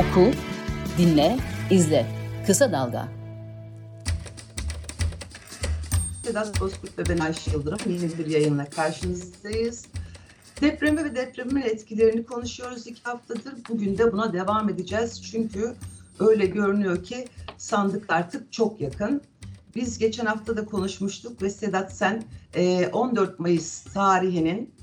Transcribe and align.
Oku, 0.00 0.30
dinle, 0.98 1.38
izle. 1.70 2.06
Kısa 2.46 2.72
Dalga. 2.72 3.08
Sedat 6.24 6.60
Bozkurt 6.60 6.98
ve 6.98 7.02
ben 7.08 7.18
Ayşe 7.18 7.50
Yıldırım 7.50 7.78
yeni 7.86 8.18
bir 8.18 8.26
yayınla 8.26 8.64
karşınızdayız. 8.64 9.86
Depremi 10.60 11.04
ve 11.04 11.14
depremin 11.14 11.62
etkilerini 11.62 12.24
konuşuyoruz 12.24 12.86
iki 12.86 13.02
haftadır. 13.02 13.54
Bugün 13.68 13.98
de 13.98 14.12
buna 14.12 14.32
devam 14.32 14.68
edeceğiz. 14.68 15.22
Çünkü 15.22 15.74
öyle 16.18 16.46
görünüyor 16.46 17.04
ki 17.04 17.28
sandık 17.56 18.12
artık 18.12 18.52
çok 18.52 18.80
yakın. 18.80 19.22
Biz 19.74 19.98
geçen 19.98 20.26
hafta 20.26 20.56
da 20.56 20.64
konuşmuştuk 20.64 21.42
ve 21.42 21.50
Sedat 21.50 21.96
sen 21.96 22.24
14 22.92 23.38
Mayıs 23.38 23.84
tarihinin 23.84 24.74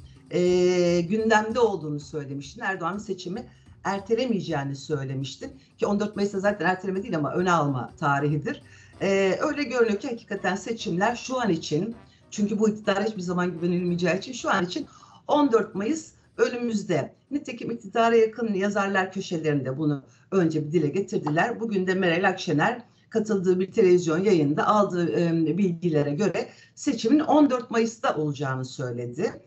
gündemde 1.10 1.60
olduğunu 1.60 2.00
söylemiştin. 2.00 2.62
Erdoğan'ın 2.62 2.98
seçimi 2.98 3.46
ertelemeyeceğini 3.94 4.76
söylemiştin. 4.76 5.52
Ki 5.78 5.88
14 5.88 6.16
Mayıs'ta 6.16 6.40
zaten 6.40 6.66
erteleme 6.66 7.04
değil 7.04 7.16
ama 7.16 7.34
öne 7.34 7.52
alma 7.52 7.94
tarihidir. 8.00 8.62
Ee, 9.02 9.38
öyle 9.42 9.64
görünüyor 9.64 10.00
ki 10.00 10.08
hakikaten 10.08 10.56
seçimler 10.56 11.16
şu 11.16 11.42
an 11.42 11.50
için 11.50 11.96
çünkü 12.32 12.60
bu 12.60 12.70
iktidara 12.70 13.04
hiçbir 13.04 13.22
zaman 13.22 13.52
güvenilmeyeceği 13.52 14.18
için 14.18 14.34
şu 14.34 14.50
an 14.50 14.66
için 14.66 14.88
14 15.28 15.76
Mayıs 15.76 16.12
önümüzde. 16.38 17.14
Nitekim 17.32 17.72
iktidara 17.72 18.16
yakın 18.16 18.54
yazarlar 18.54 19.12
köşelerinde 19.12 19.78
bunu 19.78 20.04
önce 20.32 20.68
bir 20.68 20.72
dile 20.72 20.88
getirdiler. 20.88 21.60
Bugün 21.60 21.88
de 21.88 21.94
Meral 21.94 22.30
Akşener 22.30 22.82
katıldığı 23.10 23.60
bir 23.60 23.72
televizyon 23.72 24.24
yayında 24.24 24.68
aldığı 24.68 25.20
e, 25.20 25.58
bilgilere 25.58 26.12
göre 26.12 26.50
seçimin 26.76 27.20
14 27.20 27.72
Mayıs'ta 27.72 28.16
olacağını 28.16 28.66
söyledi. 28.66 29.42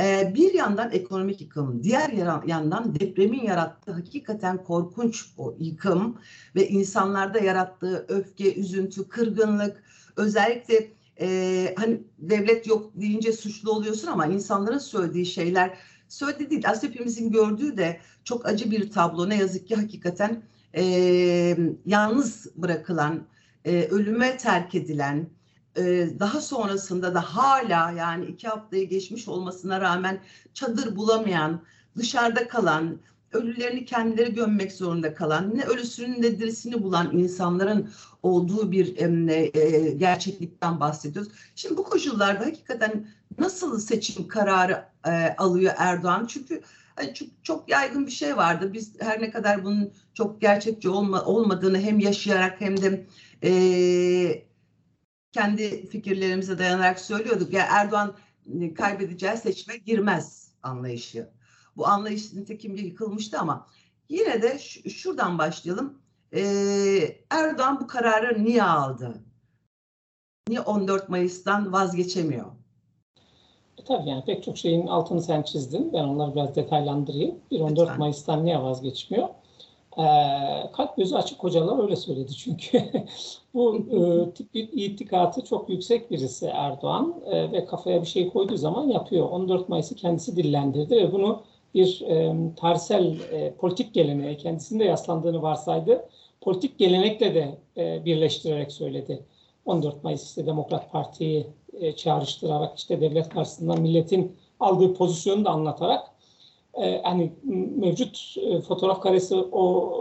Ee, 0.00 0.32
bir 0.34 0.54
yandan 0.54 0.90
ekonomik 0.92 1.40
yıkım, 1.40 1.82
diğer 1.82 2.10
yandan 2.46 2.94
depremin 3.00 3.42
yarattığı 3.42 3.92
hakikaten 3.92 4.64
korkunç 4.64 5.26
o 5.38 5.56
yıkım 5.58 6.18
ve 6.54 6.68
insanlarda 6.68 7.38
yarattığı 7.38 8.06
öfke, 8.08 8.54
üzüntü, 8.54 9.08
kırgınlık, 9.08 9.82
özellikle 10.16 10.92
e, 11.20 11.74
hani 11.78 12.02
devlet 12.18 12.66
yok 12.66 12.90
deyince 12.94 13.32
suçlu 13.32 13.70
oluyorsun 13.70 14.08
ama 14.08 14.26
insanların 14.26 14.78
söylediği 14.78 15.26
şeyler 15.26 15.78
söylediği 16.08 16.50
değil. 16.50 16.64
Aslında 16.66 16.92
hepimizin 16.92 17.32
gördüğü 17.32 17.76
de 17.76 18.00
çok 18.24 18.46
acı 18.46 18.70
bir 18.70 18.90
tablo. 18.90 19.28
Ne 19.28 19.36
yazık 19.36 19.68
ki 19.68 19.76
hakikaten 19.76 20.42
e, 20.76 20.84
yalnız 21.86 22.46
bırakılan, 22.56 23.26
e, 23.64 23.84
ölüme 23.84 24.36
terk 24.36 24.74
edilen, 24.74 25.26
daha 26.20 26.40
sonrasında 26.40 27.14
da 27.14 27.20
hala 27.20 27.90
yani 27.90 28.24
iki 28.24 28.48
haftayı 28.48 28.88
geçmiş 28.88 29.28
olmasına 29.28 29.80
rağmen 29.80 30.20
çadır 30.54 30.96
bulamayan, 30.96 31.62
dışarıda 31.96 32.48
kalan, 32.48 32.98
ölülerini 33.32 33.84
kendileri 33.84 34.34
gömmek 34.34 34.72
zorunda 34.72 35.14
kalan, 35.14 35.56
ne 35.56 35.62
ölüsünün 35.62 36.22
ne 36.22 36.38
dirisini 36.38 36.82
bulan 36.82 37.18
insanların 37.18 37.90
olduğu 38.22 38.72
bir 38.72 38.96
e, 38.96 39.90
gerçeklikten 39.90 40.80
bahsediyoruz. 40.80 41.32
Şimdi 41.54 41.76
bu 41.76 41.84
koşullarda 41.84 42.46
hakikaten 42.46 43.08
nasıl 43.38 43.78
seçim 43.78 44.28
kararı 44.28 44.84
e, 45.06 45.34
alıyor 45.38 45.74
Erdoğan? 45.78 46.26
Çünkü 46.26 46.62
hani 46.96 47.14
çok, 47.14 47.28
çok 47.42 47.68
yaygın 47.68 48.06
bir 48.06 48.12
şey 48.12 48.36
vardı. 48.36 48.72
Biz 48.72 48.92
her 49.00 49.20
ne 49.20 49.30
kadar 49.30 49.64
bunun 49.64 49.92
çok 50.14 50.40
gerçekçi 50.40 50.88
olma, 50.88 51.24
olmadığını 51.24 51.78
hem 51.78 51.98
yaşayarak 51.98 52.60
hem 52.60 52.82
de 52.82 53.06
e, 53.44 54.51
kendi 55.32 55.86
fikirlerimize 55.86 56.58
dayanarak 56.58 57.00
söylüyorduk. 57.00 57.52
Ya 57.52 57.66
Erdoğan 57.70 58.14
e, 58.60 58.74
kaybedeceği 58.74 59.36
seçime 59.36 59.76
girmez 59.76 60.52
anlayışı. 60.62 61.28
Bu 61.76 61.86
anlayış 61.86 62.32
nitekim 62.32 62.76
yıkılmıştı 62.76 63.38
ama 63.38 63.66
yine 64.08 64.42
de 64.42 64.58
şuradan 64.88 65.38
başlayalım. 65.38 65.98
Ee, 66.34 67.16
Erdoğan 67.30 67.80
bu 67.80 67.86
kararı 67.86 68.44
niye 68.44 68.62
aldı? 68.62 69.14
Niye 70.48 70.60
14 70.60 71.08
Mayıs'tan 71.08 71.72
vazgeçemiyor? 71.72 72.46
E 73.78 73.84
tabii 73.84 74.08
yani 74.08 74.24
pek 74.24 74.44
çok 74.44 74.58
şeyin 74.58 74.86
altını 74.86 75.22
sen 75.22 75.42
çizdin. 75.42 75.92
Ben 75.92 76.04
onları 76.04 76.34
biraz 76.34 76.56
detaylandırayım. 76.56 77.34
Bir 77.50 77.60
14 77.60 77.80
Lütfen. 77.80 77.98
Mayıs'tan 77.98 78.44
niye 78.44 78.62
vazgeçmiyor? 78.62 79.28
E, 79.98 80.04
kalp 80.72 80.96
gözü 80.96 81.14
açık 81.14 81.44
hocalar 81.44 81.82
öyle 81.82 81.96
söyledi 81.96 82.32
çünkü. 82.32 82.82
Bu 83.54 83.76
e, 83.76 84.30
tip 84.30 84.54
bir 84.54 84.68
itikatı 84.72 85.44
çok 85.44 85.68
yüksek 85.68 86.10
birisi 86.10 86.46
Erdoğan 86.46 87.14
e, 87.26 87.52
ve 87.52 87.64
kafaya 87.64 88.02
bir 88.02 88.06
şey 88.06 88.28
koyduğu 88.28 88.56
zaman 88.56 88.88
yapıyor. 88.88 89.30
14 89.30 89.68
Mayıs'ı 89.68 89.94
kendisi 89.94 90.36
dillendirdi 90.36 90.96
ve 90.96 91.12
bunu 91.12 91.42
bir 91.74 92.00
e, 92.00 92.34
tarihsel 92.56 93.16
e, 93.32 93.54
politik 93.54 93.94
geleneğe 93.94 94.36
kendisinde 94.36 94.84
yaslandığını 94.84 95.42
varsaydı. 95.42 96.08
Politik 96.40 96.78
gelenekle 96.78 97.34
de 97.34 97.58
e, 97.76 98.04
birleştirerek 98.04 98.72
söyledi. 98.72 99.24
14 99.64 100.04
Mayıs 100.04 100.28
işte 100.28 100.46
Demokrat 100.46 100.92
Parti'yi 100.92 101.46
e, 101.80 101.92
çağrıştırarak 101.96 102.78
işte 102.78 103.00
devlet 103.00 103.28
karşısında 103.28 103.74
milletin 103.74 104.36
aldığı 104.60 104.94
pozisyonu 104.94 105.44
da 105.44 105.50
anlatarak 105.50 106.11
e, 106.74 107.00
hani 107.02 107.32
mevcut 107.76 108.36
e, 108.36 108.60
fotoğraf 108.60 109.00
karesi 109.00 109.36
o 109.52 109.92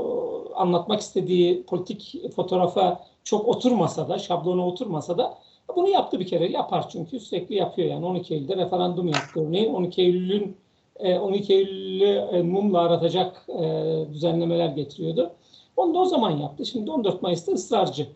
anlatmak 0.55 1.01
istediği 1.01 1.63
politik 1.63 2.15
fotoğrafa 2.35 3.03
çok 3.23 3.47
oturmasa 3.47 4.09
da, 4.09 4.19
şablona 4.19 4.67
oturmasa 4.67 5.17
da 5.17 5.37
bunu 5.75 5.89
yaptı 5.89 6.19
bir 6.19 6.27
kere. 6.27 6.51
Yapar 6.51 6.89
çünkü 6.89 7.19
sürekli 7.19 7.55
yapıyor 7.55 7.89
yani. 7.89 8.05
12 8.05 8.33
Eylül'de 8.33 8.57
referandum 8.57 9.07
yaptı 9.07 9.47
örneğin. 9.47 9.73
12 9.73 10.01
Eylül'ün 10.01 10.57
12 10.99 11.53
Eylül'ü 11.53 12.43
mumla 12.43 12.79
aratacak 12.79 13.47
düzenlemeler 14.13 14.69
getiriyordu. 14.69 15.31
Onu 15.77 15.93
da 15.93 15.99
o 15.99 16.05
zaman 16.05 16.31
yaptı. 16.31 16.65
Şimdi 16.65 16.91
14 16.91 17.21
Mayıs'ta 17.21 17.51
ısrarcı. 17.51 18.07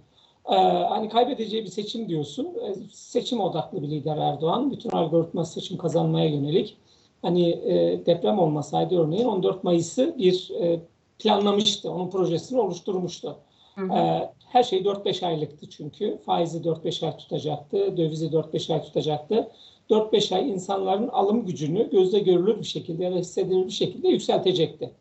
hani 0.89 1.09
kaybedeceği 1.09 1.63
bir 1.63 1.69
seçim 1.69 2.09
diyorsun. 2.09 2.47
seçim 2.91 3.41
odaklı 3.41 3.81
bir 3.81 3.87
lider 3.87 4.17
Erdoğan. 4.17 4.71
Bütün 4.71 4.89
algoritma 4.89 5.45
seçim 5.45 5.77
kazanmaya 5.77 6.29
yönelik 6.29 6.77
hani 7.25 7.49
e, 7.49 8.05
deprem 8.05 8.39
olmasaydı 8.39 8.99
örneğin 8.99 9.25
14 9.25 9.63
Mayıs'ı 9.63 10.15
bir 10.17 10.51
e, 10.61 10.79
planlamıştı. 11.19 11.91
Onun 11.91 12.09
projesini 12.09 12.59
oluşturmuştu. 12.59 13.37
Hı 13.75 13.81
hı. 13.81 13.93
E, 13.93 14.31
her 14.49 14.63
şey 14.63 14.79
4-5 14.79 15.25
aylıktı 15.25 15.69
çünkü. 15.69 16.17
Faizi 16.25 16.57
4-5 16.57 17.05
ay 17.05 17.17
tutacaktı, 17.17 17.97
dövizi 17.97 18.27
4-5 18.27 18.73
ay 18.73 18.81
tutacaktı. 18.83 19.51
4-5 19.89 20.35
ay 20.35 20.49
insanların 20.49 21.07
alım 21.07 21.45
gücünü 21.45 21.89
gözle 21.89 22.19
görülür 22.19 22.59
bir 22.59 22.65
şekilde 22.65 23.03
ya 23.03 23.11
da 23.11 23.15
hissedilir 23.15 23.65
bir 23.65 23.71
şekilde 23.71 24.07
yükseltecekti. 24.07 24.91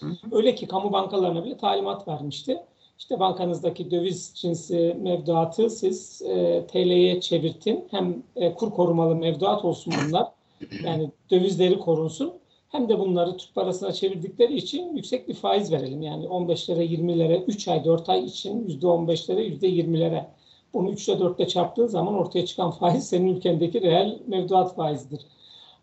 Hı 0.00 0.06
hı. 0.06 0.16
Öyle 0.32 0.54
ki 0.54 0.66
kamu 0.66 0.92
bankalarına 0.92 1.44
bile 1.44 1.56
talimat 1.56 2.08
vermişti. 2.08 2.62
İşte 2.98 3.20
bankanızdaki 3.20 3.90
döviz 3.90 4.32
cinsi 4.34 4.96
mevduatı 5.00 5.70
siz 5.70 6.22
e, 6.22 6.66
TL'ye 6.66 7.20
çevirtin. 7.20 7.84
Hem 7.90 8.22
e, 8.36 8.54
kur 8.54 8.70
korumalı 8.70 9.16
mevduat 9.16 9.64
olsun 9.64 9.94
bunlar. 10.06 10.39
Yani 10.84 11.10
dövizleri 11.30 11.78
korunsun. 11.78 12.32
Hem 12.68 12.88
de 12.88 12.98
bunları 12.98 13.36
Türk 13.36 13.54
parasına 13.54 13.92
çevirdikleri 13.92 14.56
için 14.56 14.96
yüksek 14.96 15.28
bir 15.28 15.34
faiz 15.34 15.72
verelim. 15.72 16.02
Yani 16.02 16.24
15'lere 16.24 16.84
20'lere 16.84 17.44
3 17.44 17.68
ay 17.68 17.84
4 17.84 18.08
ay 18.08 18.24
için 18.24 18.68
%15'lere 18.68 19.40
%20'lere. 19.40 20.24
Bunu 20.74 20.90
3 20.90 21.08
ile 21.08 21.20
4 21.20 21.40
ile 21.40 21.48
çarptığın 21.48 21.86
zaman 21.86 22.14
ortaya 22.14 22.46
çıkan 22.46 22.70
faiz 22.70 23.08
senin 23.08 23.36
ülkendeki 23.36 23.82
reel 23.82 24.18
mevduat 24.26 24.76
faizidir. 24.76 25.20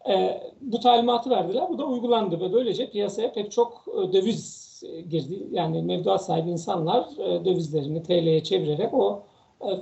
Ee, 0.10 0.42
bu 0.62 0.80
talimatı 0.80 1.30
verdiler. 1.30 1.70
Bu 1.70 1.78
da 1.78 1.86
uygulandı 1.86 2.40
ve 2.40 2.54
böylece 2.54 2.90
piyasaya 2.90 3.34
pek 3.34 3.52
çok 3.52 3.86
e, 3.88 4.14
döviz 4.14 4.68
e, 4.84 5.02
girdi. 5.02 5.48
Yani 5.52 5.82
mevduat 5.82 6.26
sahibi 6.26 6.50
insanlar 6.50 7.08
e, 7.18 7.46
dövizlerini 7.46 8.04
TL'ye 8.04 8.44
çevirerek 8.44 8.94
o 8.94 9.24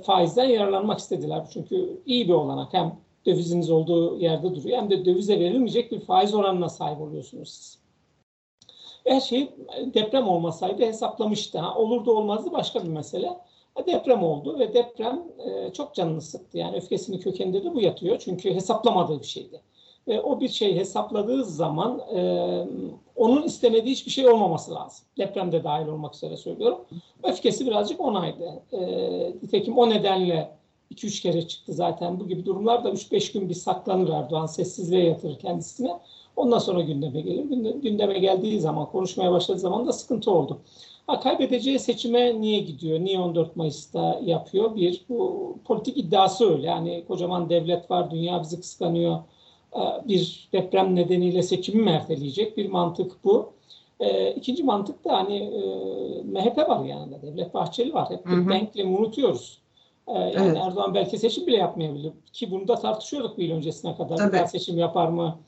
faizden 0.02 0.44
yararlanmak 0.44 0.98
istediler. 0.98 1.46
Çünkü 1.52 2.00
iyi 2.06 2.28
bir 2.28 2.32
olanak. 2.32 2.72
Hem 2.72 2.96
döviziniz 3.26 3.70
olduğu 3.70 4.18
yerde 4.18 4.54
duruyor. 4.54 4.78
Hem 4.78 4.90
de 4.90 5.04
dövize 5.04 5.40
verilmeyecek 5.40 5.92
bir 5.92 6.00
faiz 6.00 6.34
oranına 6.34 6.68
sahip 6.68 7.00
oluyorsunuz 7.00 7.48
siz. 7.48 7.78
Her 9.06 9.20
şey 9.20 9.48
deprem 9.94 10.28
olmasaydı 10.28 10.82
hesaplamıştı. 10.82 11.58
Ha, 11.58 11.74
olurdu 11.74 12.12
olmazdı 12.12 12.52
başka 12.52 12.82
bir 12.82 12.88
mesele. 12.88 13.30
Deprem 13.86 14.22
oldu 14.22 14.58
ve 14.58 14.74
deprem 14.74 15.22
e, 15.38 15.72
çok 15.72 15.94
canını 15.94 16.20
sıktı. 16.20 16.58
Yani 16.58 16.76
öfkesinin 16.76 17.18
kökeninde 17.18 17.64
de 17.64 17.74
bu 17.74 17.80
yatıyor. 17.80 18.18
Çünkü 18.18 18.54
hesaplamadığı 18.54 19.20
bir 19.20 19.26
şeydi. 19.26 19.60
Ve 20.08 20.20
o 20.20 20.40
bir 20.40 20.48
şey 20.48 20.76
hesapladığı 20.76 21.44
zaman 21.44 21.98
e, 21.98 22.20
onun 23.16 23.42
istemediği 23.42 23.90
hiçbir 23.90 24.10
şey 24.10 24.28
olmaması 24.28 24.74
lazım. 24.74 25.06
Depremde 25.18 25.64
dahil 25.64 25.86
olmak 25.86 26.14
üzere 26.14 26.36
söylüyorum. 26.36 26.78
Öfkesi 27.22 27.66
birazcık 27.66 28.00
onaydı. 28.00 28.62
E, 28.72 28.80
nitekim 29.42 29.78
o 29.78 29.90
nedenle 29.90 30.55
2-3 30.94 31.22
kere 31.22 31.48
çıktı 31.48 31.72
zaten 31.72 32.20
bu 32.20 32.28
gibi 32.28 32.46
durumlar 32.46 32.84
da 32.84 32.90
3-5 32.90 33.32
gün 33.32 33.48
bir 33.48 33.54
saklanır 33.54 34.08
Erdoğan 34.08 34.46
sessizliğe 34.46 35.04
yatırır 35.04 35.38
kendisine. 35.38 35.90
Ondan 36.36 36.58
sonra 36.58 36.80
gündeme 36.80 37.20
gelir. 37.20 37.44
Gündeme 37.82 38.18
geldiği 38.18 38.60
zaman, 38.60 38.86
konuşmaya 38.86 39.32
başladığı 39.32 39.58
zaman 39.58 39.86
da 39.86 39.92
sıkıntı 39.92 40.30
oldu. 40.30 40.58
Ha, 41.06 41.20
kaybedeceği 41.20 41.78
seçime 41.78 42.40
niye 42.40 42.60
gidiyor? 42.60 43.00
Niye 43.00 43.18
14 43.18 43.56
Mayıs'ta 43.56 44.20
yapıyor? 44.24 44.76
Bir, 44.76 45.04
bu 45.08 45.58
politik 45.64 45.96
iddiası 45.98 46.50
öyle. 46.52 46.66
Yani 46.66 47.04
kocaman 47.08 47.50
devlet 47.50 47.90
var, 47.90 48.10
dünya 48.10 48.42
bizi 48.42 48.60
kıskanıyor. 48.60 49.18
Ee, 49.76 50.08
bir 50.08 50.48
deprem 50.52 50.96
nedeniyle 50.96 51.42
seçimi 51.42 51.82
mi 51.82 51.90
erteleyecek? 51.90 52.56
Bir 52.56 52.68
mantık 52.68 53.24
bu. 53.24 53.52
E, 54.00 54.32
ikinci 54.34 54.62
mantık 54.62 55.04
da 55.04 55.16
hani 55.16 55.36
e, 55.36 55.60
MHP 56.22 56.58
var 56.58 56.84
yanında, 56.84 57.22
Devlet 57.22 57.54
Bahçeli 57.54 57.94
var. 57.94 58.10
Hep 58.10 58.26
Hı 58.26 58.34
hı. 58.34 58.48
denklemi 58.48 58.98
unutuyoruz. 58.98 59.58
E, 60.08 60.12
yani 60.18 60.32
Evet. 60.36 60.56
Erdoğan 60.56 60.94
belki 60.94 61.18
seçim 61.18 61.46
bile 61.46 61.56
yapmayabilir. 61.56 62.12
Ki 62.32 62.50
bunu 62.50 62.68
da 62.68 62.74
tartışıyorduk 62.74 63.38
bir 63.38 63.48
yıl 63.48 63.56
öncesine 63.56 63.96
kadar. 63.96 64.16
Tabii. 64.16 64.32
Daha 64.32 64.46
seçim 64.46 64.78
yapar 64.78 65.08
mı, 65.08 65.38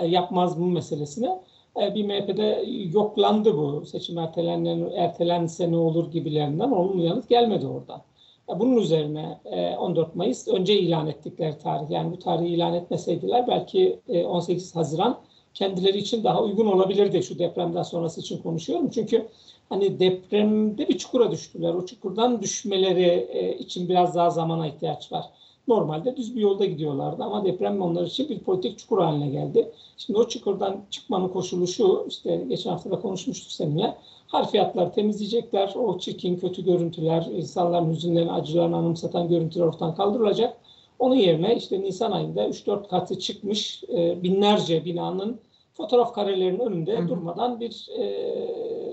e, 0.00 0.06
yapmaz 0.06 0.58
mı 0.58 0.66
meselesine. 0.66 1.40
E, 1.82 1.94
bir 1.94 2.04
MHP'de 2.04 2.64
yoklandı 2.92 3.56
bu. 3.56 3.86
Seçim 3.86 4.18
ertelen, 4.18 4.64
ertelense 4.96 5.72
ne 5.72 5.76
olur 5.76 6.10
gibilerinden. 6.10 6.70
Olumlu 6.70 7.02
yanıt 7.02 7.28
gelmedi 7.28 7.66
oradan. 7.66 8.02
Ya 8.48 8.60
Bunun 8.60 8.76
üzerine 8.76 9.40
e, 9.44 9.76
14 9.76 10.14
Mayıs 10.14 10.48
önce 10.48 10.78
ilan 10.78 11.06
ettikleri 11.06 11.58
tarih. 11.58 11.90
Yani 11.90 12.12
bu 12.12 12.18
tarihi 12.18 12.48
ilan 12.48 12.74
etmeseydiler 12.74 13.46
belki 13.48 14.00
e, 14.08 14.24
18 14.24 14.76
Haziran 14.76 15.20
kendileri 15.54 15.98
için 15.98 16.24
daha 16.24 16.42
uygun 16.42 16.66
olabilirdi 16.66 17.22
şu 17.22 17.38
depremden 17.38 17.82
sonrası 17.82 18.20
için 18.20 18.42
konuşuyorum. 18.42 18.90
Çünkü 18.90 19.28
hani 19.70 20.00
depremde 20.00 20.88
bir 20.88 20.98
çukura 20.98 21.30
düştüler. 21.30 21.74
O 21.74 21.86
çukurdan 21.86 22.42
düşmeleri 22.42 23.28
e, 23.30 23.58
için 23.58 23.88
biraz 23.88 24.14
daha 24.14 24.30
zamana 24.30 24.66
ihtiyaç 24.66 25.12
var. 25.12 25.24
Normalde 25.68 26.16
düz 26.16 26.36
bir 26.36 26.40
yolda 26.40 26.64
gidiyorlardı 26.64 27.24
ama 27.24 27.44
deprem 27.44 27.82
onlar 27.82 28.06
için 28.06 28.28
bir 28.28 28.38
politik 28.38 28.78
çukur 28.78 29.02
haline 29.02 29.28
geldi. 29.28 29.70
Şimdi 29.96 30.18
o 30.18 30.28
çukurdan 30.28 30.80
çıkmanın 30.90 31.28
koşulu 31.28 31.66
şu, 31.66 32.06
işte 32.08 32.44
geçen 32.48 32.70
hafta 32.70 32.90
da 32.90 33.00
konuşmuştuk 33.00 33.52
seninle. 33.52 33.96
Harfiyatlar 34.26 34.92
temizleyecekler, 34.92 35.74
o 35.76 35.98
çirkin, 35.98 36.36
kötü 36.36 36.64
görüntüler, 36.64 37.26
insanların 37.36 37.90
hüzünlerini, 37.90 38.32
acılarını 38.32 38.76
anımsatan 38.76 39.28
görüntüler 39.28 39.64
ortadan 39.64 39.94
kaldırılacak. 39.94 40.56
Onun 40.98 41.14
yerine 41.14 41.56
işte 41.56 41.80
Nisan 41.80 42.12
ayında 42.12 42.48
3-4 42.48 42.88
katı 42.88 43.18
çıkmış 43.18 43.84
e, 43.88 44.22
binlerce 44.22 44.84
binanın 44.84 45.40
fotoğraf 45.72 46.14
karelerinin 46.14 46.58
önünde 46.58 46.98
Hı 46.98 47.08
durmadan 47.08 47.60
bir 47.60 47.88
e, 47.98 48.04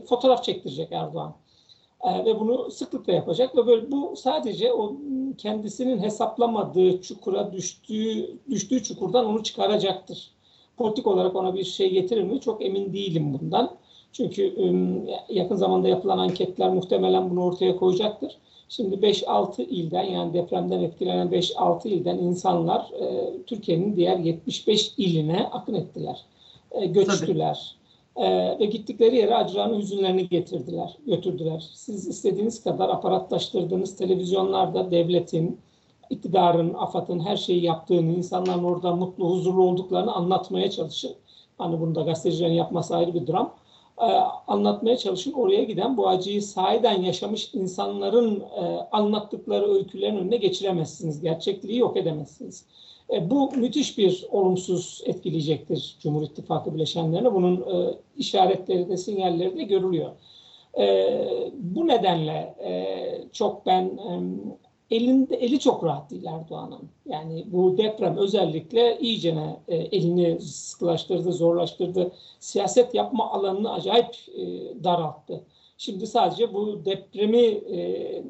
fotoğraf 0.07 0.43
çektirecek 0.43 0.91
Erdoğan. 0.91 1.35
E, 2.03 2.25
ve 2.25 2.39
bunu 2.39 2.71
sıklıkla 2.71 3.13
yapacak 3.13 3.55
ve 3.57 3.67
böyle 3.67 3.91
bu 3.91 4.15
sadece 4.15 4.73
o 4.73 4.95
kendisinin 5.37 5.99
hesaplamadığı 5.99 7.01
çukura 7.01 7.53
düştüğü 7.53 8.37
düştüğü 8.49 8.83
çukurdan 8.83 9.25
onu 9.25 9.43
çıkaracaktır. 9.43 10.31
Politik 10.77 11.07
olarak 11.07 11.35
ona 11.35 11.55
bir 11.55 11.63
şey 11.63 11.91
getirir 11.91 12.23
mi? 12.23 12.41
Çok 12.41 12.65
emin 12.65 12.93
değilim 12.93 13.39
bundan. 13.41 13.71
Çünkü 14.11 14.53
yakın 15.29 15.55
zamanda 15.55 15.87
yapılan 15.87 16.17
anketler 16.17 16.69
muhtemelen 16.69 17.29
bunu 17.29 17.43
ortaya 17.43 17.75
koyacaktır. 17.75 18.37
Şimdi 18.69 18.95
5-6 18.95 19.61
ilden 19.61 20.03
yani 20.03 20.33
depremden 20.33 20.79
etkilenen 20.79 21.27
5-6 21.27 21.87
ilden 21.87 22.17
insanlar 22.17 22.91
e, 22.99 23.33
Türkiye'nin 23.47 23.95
diğer 23.95 24.17
75 24.17 24.93
iline 24.97 25.49
akın 25.51 25.73
ettiler. 25.73 26.25
E, 26.71 26.85
göçtüler. 26.85 27.76
E, 28.17 28.59
ve 28.59 28.65
gittikleri 28.65 29.15
yere 29.15 29.35
acılarını, 29.35 29.77
hüzünlerini 29.77 30.29
getirdiler, 30.29 30.97
götürdüler. 31.07 31.69
Siz 31.73 32.07
istediğiniz 32.07 32.63
kadar 32.63 32.89
aparatlaştırdığınız 32.89 33.95
televizyonlarda 33.95 34.91
devletin, 34.91 35.59
iktidarın, 36.09 36.73
AFAD'ın 36.73 37.19
her 37.19 37.37
şeyi 37.37 37.63
yaptığını, 37.63 38.13
insanların 38.13 38.63
orada 38.63 38.95
mutlu, 38.95 39.29
huzurlu 39.29 39.61
olduklarını 39.61 40.13
anlatmaya 40.13 40.69
çalışın. 40.69 41.15
Hani 41.57 41.79
bunu 41.81 41.95
da 41.95 42.01
gazetecilerin 42.01 42.53
yapması 42.53 42.95
ayrı 42.95 43.13
bir 43.13 43.27
dram. 43.27 43.53
Ee, 44.01 44.05
anlatmaya 44.47 44.97
çalışın. 44.97 45.33
Oraya 45.33 45.63
giden 45.63 45.97
bu 45.97 46.07
acıyı 46.07 46.41
sahiden 46.41 47.01
yaşamış 47.01 47.53
insanların 47.53 48.39
e, 48.39 48.61
anlattıkları 48.91 49.73
öykülerin 49.73 50.17
önüne 50.17 50.37
geçiremezsiniz. 50.37 51.21
Gerçekliği 51.21 51.79
yok 51.79 51.97
edemezsiniz. 51.97 52.65
E, 53.13 53.29
bu 53.29 53.51
müthiş 53.51 53.97
bir 53.97 54.25
olumsuz 54.31 55.01
etkileyecektir 55.05 55.97
Cumhur 55.99 56.23
İttifakı 56.23 56.75
bileşenlerine. 56.75 57.33
Bunun 57.33 57.55
e, 57.55 57.93
işaretleri 58.17 58.89
de 58.89 58.97
sinyalleri 58.97 59.57
de 59.57 59.63
görülüyor. 59.63 60.11
E, 60.79 61.07
bu 61.53 61.87
nedenle 61.87 62.55
e, 62.63 63.31
çok 63.31 63.65
ben 63.65 63.83
e, 63.85 64.95
elinde 64.95 65.35
eli 65.35 65.59
çok 65.59 65.83
rahat 65.83 66.11
değil 66.11 66.25
Erdoğan'ın. 66.25 66.89
Yani 67.05 67.45
bu 67.47 67.77
deprem 67.77 68.17
özellikle 68.17 68.99
iyicene 68.99 69.59
e, 69.67 69.75
elini 69.75 70.41
sıkılaştırdı, 70.41 71.31
zorlaştırdı. 71.31 72.11
Siyaset 72.39 72.93
yapma 72.93 73.31
alanını 73.31 73.73
acayip 73.73 74.15
e, 74.37 74.43
daralttı. 74.83 75.43
Şimdi 75.77 76.07
sadece 76.07 76.53
bu 76.53 76.85
depremi 76.85 77.45
e, 77.47 78.23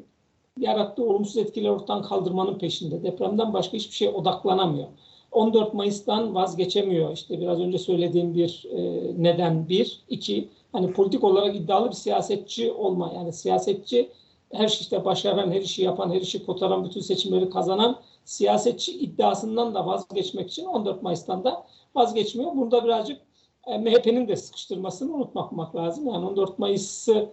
yarattığı 0.60 1.04
olumsuz 1.04 1.36
etkileri 1.36 1.72
ortadan 1.72 2.02
kaldırmanın 2.02 2.58
peşinde. 2.58 3.02
Depremden 3.02 3.52
başka 3.52 3.76
hiçbir 3.76 3.94
şeye 3.94 4.10
odaklanamıyor. 4.10 4.88
14 5.32 5.74
Mayıs'tan 5.74 6.34
vazgeçemiyor. 6.34 7.12
İşte 7.12 7.40
biraz 7.40 7.60
önce 7.60 7.78
söylediğim 7.78 8.34
bir 8.34 8.66
e, 8.70 9.12
neden 9.22 9.68
bir. 9.68 10.00
iki 10.08 10.48
hani 10.72 10.92
politik 10.92 11.24
olarak 11.24 11.56
iddialı 11.56 11.88
bir 11.88 11.94
siyasetçi 11.94 12.72
olma. 12.72 13.12
Yani 13.14 13.32
siyasetçi 13.32 14.08
her 14.52 14.68
işte 14.68 15.04
başaran, 15.04 15.50
her 15.52 15.60
işi 15.60 15.82
yapan, 15.82 16.10
her 16.10 16.20
işi 16.20 16.46
kotaran, 16.46 16.84
bütün 16.84 17.00
seçimleri 17.00 17.50
kazanan 17.50 18.00
siyasetçi 18.24 18.92
iddiasından 18.98 19.74
da 19.74 19.86
vazgeçmek 19.86 20.50
için 20.50 20.64
14 20.64 21.02
Mayıs'tan 21.02 21.44
da 21.44 21.66
vazgeçmiyor. 21.94 22.56
Burada 22.56 22.84
birazcık 22.84 23.20
e, 23.66 23.78
MHP'nin 23.78 24.28
de 24.28 24.36
sıkıştırmasını 24.36 25.14
unutmamak 25.14 25.76
lazım. 25.76 26.06
Yani 26.06 26.26
14 26.26 26.58
Mayıs'ı 26.58 27.28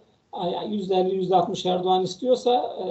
yani 0.53 0.75
%50, 0.75 1.29
%60 1.29 1.69
Erdoğan 1.69 2.03
istiyorsa 2.03 2.75
e, 2.79 2.85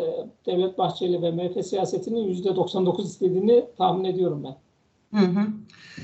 Devlet 0.46 0.78
Bahçeli 0.78 1.22
ve 1.22 1.30
MHP 1.30 1.64
siyasetinin 1.64 2.34
%99 2.34 3.04
istediğini 3.04 3.64
tahmin 3.78 4.04
ediyorum 4.04 4.44
ben. 4.44 4.56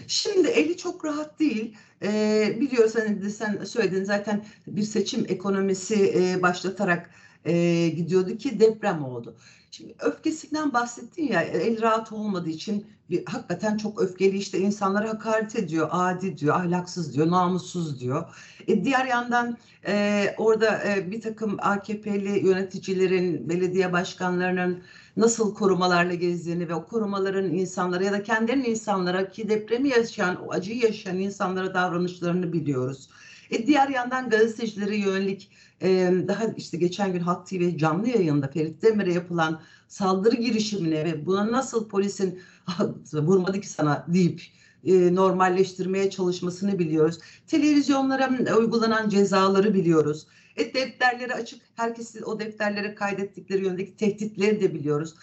Şimdi 0.07 0.49
eli 0.49 0.77
çok 0.77 1.05
rahat 1.05 1.41
değil. 1.41 1.77
Ee, 2.03 2.57
biliyoruz 2.61 2.95
hani 2.95 3.31
sen 3.31 3.65
söyledin 3.65 4.05
zaten 4.05 4.45
bir 4.67 4.83
seçim 4.83 5.25
ekonomisi 5.29 6.13
e, 6.17 6.43
başlatarak 6.43 7.11
e, 7.45 7.89
gidiyordu 7.89 8.37
ki 8.37 8.61
deprem 8.61 9.05
oldu. 9.05 9.37
Şimdi 9.71 9.95
öfkesinden 10.01 10.73
bahsettin 10.73 11.29
ya 11.33 11.43
el 11.43 11.83
rahat 11.83 12.13
olmadığı 12.13 12.49
için 12.49 12.87
bir, 13.11 13.25
hakikaten 13.27 13.77
çok 13.77 14.03
öfkeli 14.03 14.39
işte 14.39 14.59
insanlara 14.59 15.09
hakaret 15.09 15.57
ediyor, 15.57 15.89
adi 15.91 16.39
diyor, 16.39 16.57
ahlaksız 16.57 17.15
diyor, 17.15 17.31
namussuz 17.31 18.01
diyor. 18.01 18.25
E, 18.69 18.85
diğer 18.85 19.07
yandan 19.07 19.59
e, 19.87 20.35
orada 20.39 20.85
e, 20.85 21.11
bir 21.11 21.21
takım 21.21 21.57
AKP'li 21.59 22.47
yöneticilerin, 22.47 23.49
belediye 23.49 23.93
başkanlarının 23.93 24.83
nasıl 25.17 25.55
korumalarla 25.55 26.15
gezdiğini 26.15 26.69
ve 26.69 26.75
o 26.75 26.87
korumaların 26.87 27.53
insanlara 27.53 28.05
ya 28.05 28.13
da 28.13 28.23
kendilerinin 28.23 28.65
insanlara 28.65 29.31
ki 29.31 29.49
depremi 29.49 29.89
yaşayan, 29.89 30.47
o 30.47 30.53
acıyı 30.53 30.83
yaşayan 30.83 31.19
insanlara 31.19 31.75
davranışlarını 31.75 32.53
biliyoruz. 32.53 33.09
E 33.51 33.67
diğer 33.67 33.89
yandan 33.89 34.31
gazetecilere 34.31 34.97
yönelik 34.97 35.51
e, 35.83 36.13
daha 36.29 36.45
işte 36.57 36.77
geçen 36.77 37.13
gün 37.13 37.21
Halk 37.21 37.47
TV 37.47 37.77
canlı 37.77 38.09
yayında 38.09 38.49
Ferit 38.49 38.83
Demir'e 38.83 39.13
yapılan 39.13 39.61
saldırı 39.89 40.37
girişimine 40.37 41.05
ve 41.05 41.27
buna 41.27 41.53
nasıl 41.53 41.89
polisin 41.89 42.41
vurmadı 43.13 43.61
ki 43.61 43.69
sana 43.69 44.07
deyip 44.09 44.43
e, 44.85 45.15
normalleştirmeye 45.15 46.11
çalışmasını 46.11 46.79
biliyoruz. 46.79 47.19
Televizyonlara 47.47 48.57
uygulanan 48.59 49.09
cezaları 49.09 49.75
biliyoruz. 49.75 50.27
E, 50.57 50.75
defterleri 50.75 51.35
açık, 51.35 51.63
herkesi 51.75 52.25
o 52.25 52.41
defterlere 52.41 52.95
kaydettikleri 52.95 53.65
yönündeki 53.65 53.97
tehditleri 53.97 54.61
de 54.61 54.75
biliyoruz. 54.75 55.15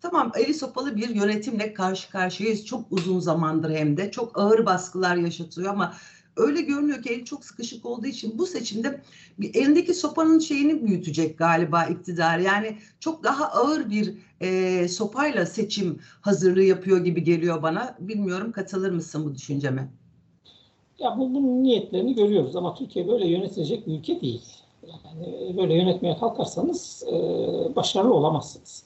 Tamam 0.00 0.32
eli 0.36 0.54
sopalı 0.54 0.96
bir 0.96 1.08
yönetimle 1.08 1.74
karşı 1.74 2.10
karşıyayız. 2.10 2.66
Çok 2.66 2.92
uzun 2.92 3.20
zamandır 3.20 3.70
hem 3.70 3.96
de 3.96 4.10
çok 4.10 4.38
ağır 4.38 4.66
baskılar 4.66 5.16
yaşatıyor 5.16 5.70
ama 5.70 5.94
öyle 6.36 6.60
görünüyor 6.60 7.02
ki 7.02 7.10
eli 7.12 7.24
çok 7.24 7.44
sıkışık 7.44 7.86
olduğu 7.86 8.06
için 8.06 8.38
bu 8.38 8.46
seçimde 8.46 9.00
elindeki 9.54 9.94
sopanın 9.94 10.38
şeyini 10.38 10.86
büyütecek 10.86 11.38
galiba 11.38 11.84
iktidar. 11.84 12.38
Yani 12.38 12.76
çok 13.00 13.24
daha 13.24 13.44
ağır 13.44 13.90
bir 13.90 14.14
e, 14.40 14.88
sopayla 14.88 15.46
seçim 15.46 16.00
hazırlığı 16.20 16.62
yapıyor 16.62 17.04
gibi 17.04 17.24
geliyor 17.24 17.62
bana. 17.62 17.96
Bilmiyorum 18.00 18.52
katılır 18.52 18.90
mısın 18.90 19.24
bu 19.24 19.34
düşünceme? 19.34 19.88
Ya 20.98 21.18
bu, 21.18 21.34
bunun 21.34 21.62
niyetlerini 21.62 22.14
görüyoruz 22.14 22.56
ama 22.56 22.74
Türkiye 22.74 23.08
böyle 23.08 23.28
yönetilecek 23.28 23.86
bir 23.86 23.98
ülke 23.98 24.20
değil. 24.20 24.42
Yani 24.88 25.56
böyle 25.56 25.74
yönetmeye 25.74 26.16
kalkarsanız 26.16 27.04
e, 27.12 27.16
başarılı 27.76 28.14
olamazsınız. 28.14 28.84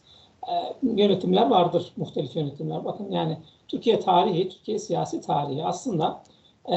E, 0.49 0.53
yönetimler 0.83 1.47
vardır, 1.47 1.93
muhtelif 1.97 2.37
yönetimler. 2.37 2.85
Bakın 2.85 3.11
yani 3.11 3.39
Türkiye 3.69 4.01
tarihi, 4.01 4.49
Türkiye 4.49 4.79
siyasi 4.79 5.21
tarihi 5.21 5.65
aslında 5.65 6.23
e, 6.71 6.77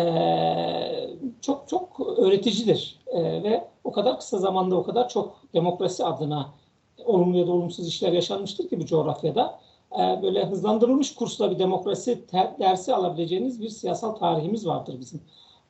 çok 1.41 1.69
çok 1.69 2.00
öğreticidir. 2.17 3.00
E, 3.07 3.23
ve 3.23 3.67
o 3.83 3.91
kadar 3.91 4.19
kısa 4.19 4.38
zamanda 4.38 4.75
o 4.75 4.83
kadar 4.83 5.09
çok 5.09 5.35
demokrasi 5.53 6.05
adına 6.05 6.50
olumlu 7.05 7.38
ya 7.38 7.47
da 7.47 7.51
olumsuz 7.51 7.88
işler 7.88 8.12
yaşanmıştır 8.12 8.69
ki 8.69 8.79
bu 8.79 8.85
coğrafyada. 8.85 9.59
E, 10.00 10.21
böyle 10.21 10.45
hızlandırılmış 10.45 11.15
kursla 11.15 11.51
bir 11.51 11.59
demokrasi 11.59 12.23
dersi 12.59 12.95
alabileceğiniz 12.95 13.62
bir 13.62 13.69
siyasal 13.69 14.12
tarihimiz 14.15 14.67
vardır 14.67 14.95
bizim. 15.00 15.21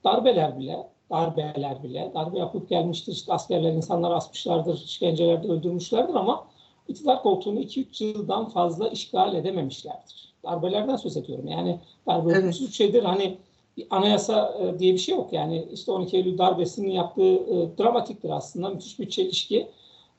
Darbeler 0.04 0.60
bile, 0.60 0.88
darbeler 1.10 1.84
bile, 1.84 2.12
darbe 2.14 2.40
yapıp 2.40 2.70
gelmiştir. 2.70 3.12
İşte 3.12 3.34
askerler 3.34 3.74
insanları 3.74 4.16
asmışlardır, 4.16 4.76
işkencelerde 4.76 5.48
öldürmüşlerdir 5.48 6.16
ama 6.16 6.48
iktidar 6.88 7.22
koltuğunu 7.22 7.60
2-3 7.60 8.04
yıldan 8.04 8.50
fazla 8.50 8.90
işgal 8.90 9.36
edememişlerdir. 9.36 10.34
Darbelerden 10.44 10.96
söz 10.96 11.18
ediyorum. 11.18 11.48
Yani 11.48 11.80
darbe 12.08 12.32
Evet. 12.32 12.72
şeydir. 12.72 13.04
Hani 13.04 13.38
bir 13.78 13.88
anayasa 13.90 14.58
e, 14.60 14.80
diye 14.80 14.94
bir 14.94 15.00
şey 15.00 15.16
yok. 15.16 15.34
Yani 15.34 15.68
işte 15.72 15.92
12 15.92 16.18
Eylül 16.18 16.38
darbesinin 16.38 16.92
yaptığı 16.92 17.34
e, 17.34 17.78
dramatiktir 17.78 18.30
aslında. 18.30 18.70
Müthiş 18.70 19.00
bir 19.00 19.10
çelişki. 19.10 19.68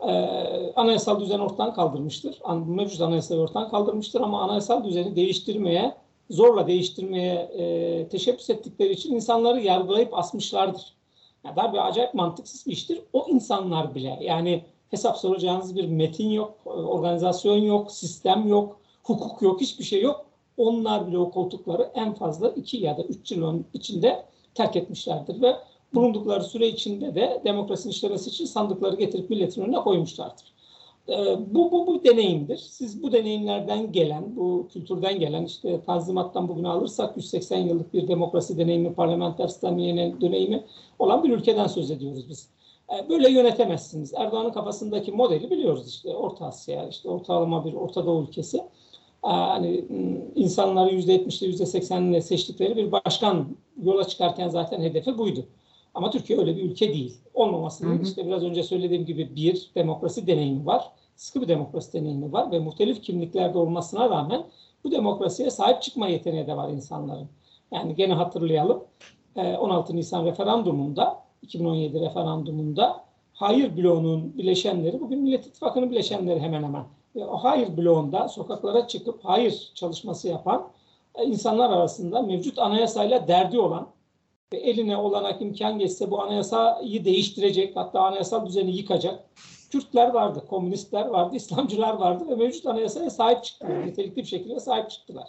E, 0.01 0.11
anayasal 0.77 1.21
düzen 1.21 1.39
ortadan 1.39 1.75
kaldırmıştır. 1.75 2.41
Mevcut 2.67 3.01
anayasayı 3.01 3.41
ortadan 3.41 3.71
kaldırmıştır 3.71 4.21
ama 4.21 4.43
anayasal 4.43 4.85
düzeni 4.85 5.17
değiştirmeye, 5.17 5.95
zorla 6.31 6.67
değiştirmeye 6.67 7.51
teşebbüs 8.11 8.51
ettikleri 8.51 8.93
için 8.93 9.15
insanları 9.15 9.61
yargılayıp 9.61 10.19
asmışlardır. 10.19 10.95
Yani 11.45 11.57
darbe 11.57 11.81
acayip 11.81 12.15
mantıksız 12.15 12.67
bir 12.67 12.73
iştir. 12.73 13.01
O 13.13 13.27
insanlar 13.29 13.95
bile 13.95 14.19
yani 14.21 14.65
hesap 14.91 15.19
soracağınız 15.19 15.77
bir 15.77 15.89
metin 15.89 16.31
yok, 16.31 16.55
organizasyon 16.65 17.57
yok, 17.57 17.93
sistem 17.93 18.49
yok, 18.49 18.81
hukuk 19.03 19.43
yok, 19.43 19.61
hiçbir 19.61 19.85
şey 19.85 20.03
yok. 20.03 20.27
Onlar 20.57 21.07
bile 21.07 21.19
o 21.19 21.31
koltukları 21.31 21.91
en 21.95 22.15
fazla 22.15 22.49
iki 22.49 22.77
ya 22.77 22.99
da 22.99 23.03
üç 23.03 23.33
yılın 23.33 23.67
içinde 23.75 24.25
terk 24.55 24.77
etmişlerdir 24.77 25.43
ve 25.43 25.57
bulundukları 25.95 26.45
süre 26.45 26.69
içinde 26.69 27.15
de 27.15 27.43
demokrasinin 27.45 27.93
işlemesi 27.93 28.31
için 28.31 28.45
sandıkları 28.45 28.97
getirip 28.97 29.31
milletin 29.31 29.63
önüne 29.63 29.77
koymuşlardır. 29.77 30.55
Ee, 31.09 31.15
bu, 31.55 31.73
bu, 31.73 31.87
bu 31.87 32.05
deneyimdir. 32.05 32.57
Siz 32.57 33.03
bu 33.03 33.13
deneyimlerden 33.13 33.93
gelen, 33.93 34.37
bu 34.37 34.69
kültürden 34.73 35.19
gelen, 35.19 35.45
işte 35.45 35.81
Tanzimat'tan 35.87 36.49
bugün 36.49 36.65
alırsak 36.65 37.17
180 37.17 37.59
yıllık 37.59 37.95
bir 37.95 38.09
demokrasi 38.09 38.59
deneyimi, 38.59 38.95
parlamenter 38.95 39.49
sistem 39.49 39.79
deneyimi 40.21 40.65
olan 40.99 41.25
bir 41.25 41.31
ülkeden 41.31 41.67
söz 41.67 41.91
ediyoruz 41.91 42.29
biz. 42.29 42.49
Ee, 42.93 43.09
böyle 43.09 43.31
yönetemezsiniz. 43.31 44.15
Erdoğan'ın 44.15 44.53
kafasındaki 44.53 45.13
modeli 45.13 45.51
biliyoruz 45.51 45.89
işte 45.89 46.17
Orta 46.17 46.47
Asya, 46.47 46.89
işte 46.89 47.09
ortalama 47.09 47.65
bir 47.65 47.75
Orta 47.75 48.07
Doğu 48.07 48.23
ülkesi. 48.23 48.65
Ee, 49.25 49.29
hani 49.29 49.85
insanları 50.35 50.91
%70'le 50.91 51.47
%80'le 51.47 52.21
seçtikleri 52.21 52.77
bir 52.77 52.93
başkan 52.93 53.47
yola 53.83 54.05
çıkarken 54.05 54.49
zaten 54.49 54.81
hedefi 54.81 55.19
buydu. 55.19 55.47
Ama 55.95 56.11
Türkiye 56.11 56.39
öyle 56.39 56.57
bir 56.57 56.63
ülke 56.63 56.89
değil. 56.89 57.21
Olmamasının 57.35 57.95
hı 57.95 57.99
hı. 57.99 58.03
işte 58.03 58.27
biraz 58.27 58.45
önce 58.45 58.63
söylediğim 58.63 59.05
gibi 59.07 59.37
bir 59.37 59.71
demokrasi 59.75 60.27
deneyimi 60.27 60.67
var. 60.67 60.91
Sıkı 61.17 61.41
bir 61.41 61.49
demokrasi 61.49 61.93
deneyimi 61.93 62.33
var 62.33 62.53
ve 62.53 62.59
muhtelif 62.59 63.03
kimliklerde 63.03 63.59
olmasına 63.59 64.11
rağmen 64.11 64.45
bu 64.85 64.91
demokrasiye 64.91 65.51
sahip 65.51 65.83
çıkma 65.83 66.09
yeteneği 66.09 66.47
de 66.47 66.57
var 66.57 66.69
insanların. 66.69 67.29
Yani 67.73 67.95
gene 67.95 68.13
hatırlayalım 68.13 68.85
16 69.37 69.93
e, 69.93 69.97
Nisan 69.97 70.25
referandumunda 70.25 71.23
2017 71.43 72.01
referandumunda 72.01 73.05
hayır 73.33 73.77
bloğunun 73.77 74.39
bileşenleri 74.39 75.01
bugün 75.01 75.19
Millet 75.19 75.47
İttifakı'nın 75.47 75.91
bileşenleri 75.91 76.41
hemen 76.41 76.63
hemen. 76.63 76.85
Ve 77.17 77.27
o 77.27 77.37
hayır 77.37 77.77
bloğunda 77.77 78.29
sokaklara 78.29 78.89
çıkıp 78.89 79.25
hayır 79.25 79.73
çalışması 79.75 80.29
yapan 80.29 80.69
e, 81.15 81.25
insanlar 81.25 81.71
arasında 81.71 82.23
mevcut 82.23 82.59
anayasayla 82.59 83.29
derdi 83.29 83.59
olan 83.59 83.89
ve 84.53 84.57
eline 84.57 84.97
olanak 84.97 85.43
imkan 85.43 85.79
geçse 85.79 86.11
bu 86.11 86.23
anayasayı 86.23 87.05
değiştirecek 87.05 87.77
hatta 87.77 88.01
anayasal 88.01 88.47
düzeni 88.47 88.77
yıkacak 88.77 89.25
Kürtler 89.75 90.09
vardı, 90.09 90.45
komünistler 90.49 91.07
vardı, 91.07 91.37
İslamcılar 91.37 91.95
vardı 91.95 92.25
ve 92.29 92.35
mevcut 92.35 92.67
anayasaya 92.67 93.11
sahip 93.11 93.45
çıktılar. 93.45 93.87
Nitelikli 93.87 94.17
bir 94.17 94.25
şekilde 94.25 94.61
sahip 94.61 94.91
çıktılar. 94.91 95.29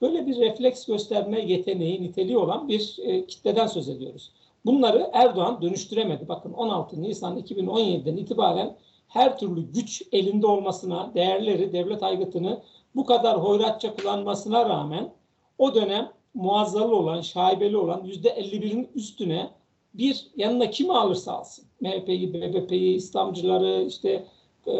Böyle 0.00 0.26
bir 0.26 0.36
refleks 0.36 0.86
gösterme 0.86 1.40
yeteneği, 1.40 2.02
niteliği 2.02 2.38
olan 2.38 2.68
bir 2.68 2.96
e, 3.02 3.26
kitleden 3.26 3.66
söz 3.66 3.88
ediyoruz. 3.88 4.32
Bunları 4.66 5.10
Erdoğan 5.12 5.62
dönüştüremedi. 5.62 6.28
Bakın 6.28 6.52
16 6.52 7.02
Nisan 7.02 7.38
2017'den 7.38 8.16
itibaren 8.16 8.76
her 9.16 9.38
türlü 9.38 9.72
güç 9.72 10.02
elinde 10.12 10.46
olmasına, 10.46 11.10
değerleri, 11.14 11.72
devlet 11.72 12.02
aygıtını 12.02 12.62
bu 12.94 13.04
kadar 13.04 13.36
hoyratça 13.36 13.96
kullanmasına 13.96 14.68
rağmen 14.68 15.12
o 15.58 15.74
dönem 15.74 16.12
muazzalı 16.34 16.96
olan, 16.96 17.20
şaibeli 17.20 17.76
olan 17.76 18.04
yüzde 18.04 18.28
51'in 18.28 18.88
üstüne 18.94 19.50
bir 19.94 20.26
yanına 20.36 20.70
kimi 20.70 20.92
alırsa 20.92 21.32
alsın. 21.32 21.64
MHP'yi, 21.80 22.34
BBP'yi, 22.34 22.96
İslamcıları, 22.96 23.84
işte 23.88 24.24
e, 24.66 24.72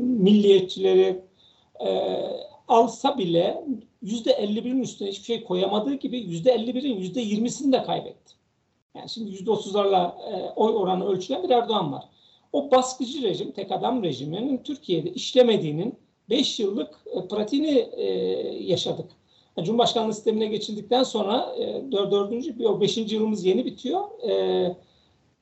milliyetçileri 0.00 1.20
e, 1.86 2.20
alsa 2.68 3.18
bile 3.18 3.64
yüzde 4.02 4.32
51'in 4.32 4.82
üstüne 4.82 5.08
hiçbir 5.08 5.24
şey 5.24 5.44
koyamadığı 5.44 5.94
gibi 5.94 6.18
yüzde 6.18 6.56
51'in 6.56 6.96
yüzde 6.96 7.22
20'sini 7.22 7.72
de 7.72 7.82
kaybetti. 7.82 8.34
Yani 8.94 9.08
şimdi 9.08 9.30
yüzde 9.30 9.50
30'larla 9.50 10.12
e, 10.32 10.52
oy 10.56 10.74
oranı 10.74 11.06
ölçülen 11.08 11.42
bir 11.42 11.50
Erdoğan 11.50 11.92
var. 11.92 12.08
O 12.52 12.70
baskıcı 12.70 13.22
rejim, 13.22 13.52
tek 13.52 13.72
adam 13.72 14.02
rejiminin 14.02 14.62
Türkiye'de 14.62 15.10
işlemediğinin 15.10 15.94
5 16.30 16.60
yıllık 16.60 16.94
e, 17.06 17.28
pratiğini 17.28 17.88
e, 17.92 18.04
yaşadık. 18.64 19.10
Cumhurbaşkanlığı 19.64 20.14
sistemine 20.14 20.46
geçildikten 20.46 21.02
sonra 21.02 21.54
e, 21.58 21.92
dördüncü, 21.92 22.66
o 22.66 22.80
beşinci 22.80 23.14
yılımız 23.14 23.44
yeni 23.44 23.64
bitiyor. 23.64 24.28
E, 24.28 24.76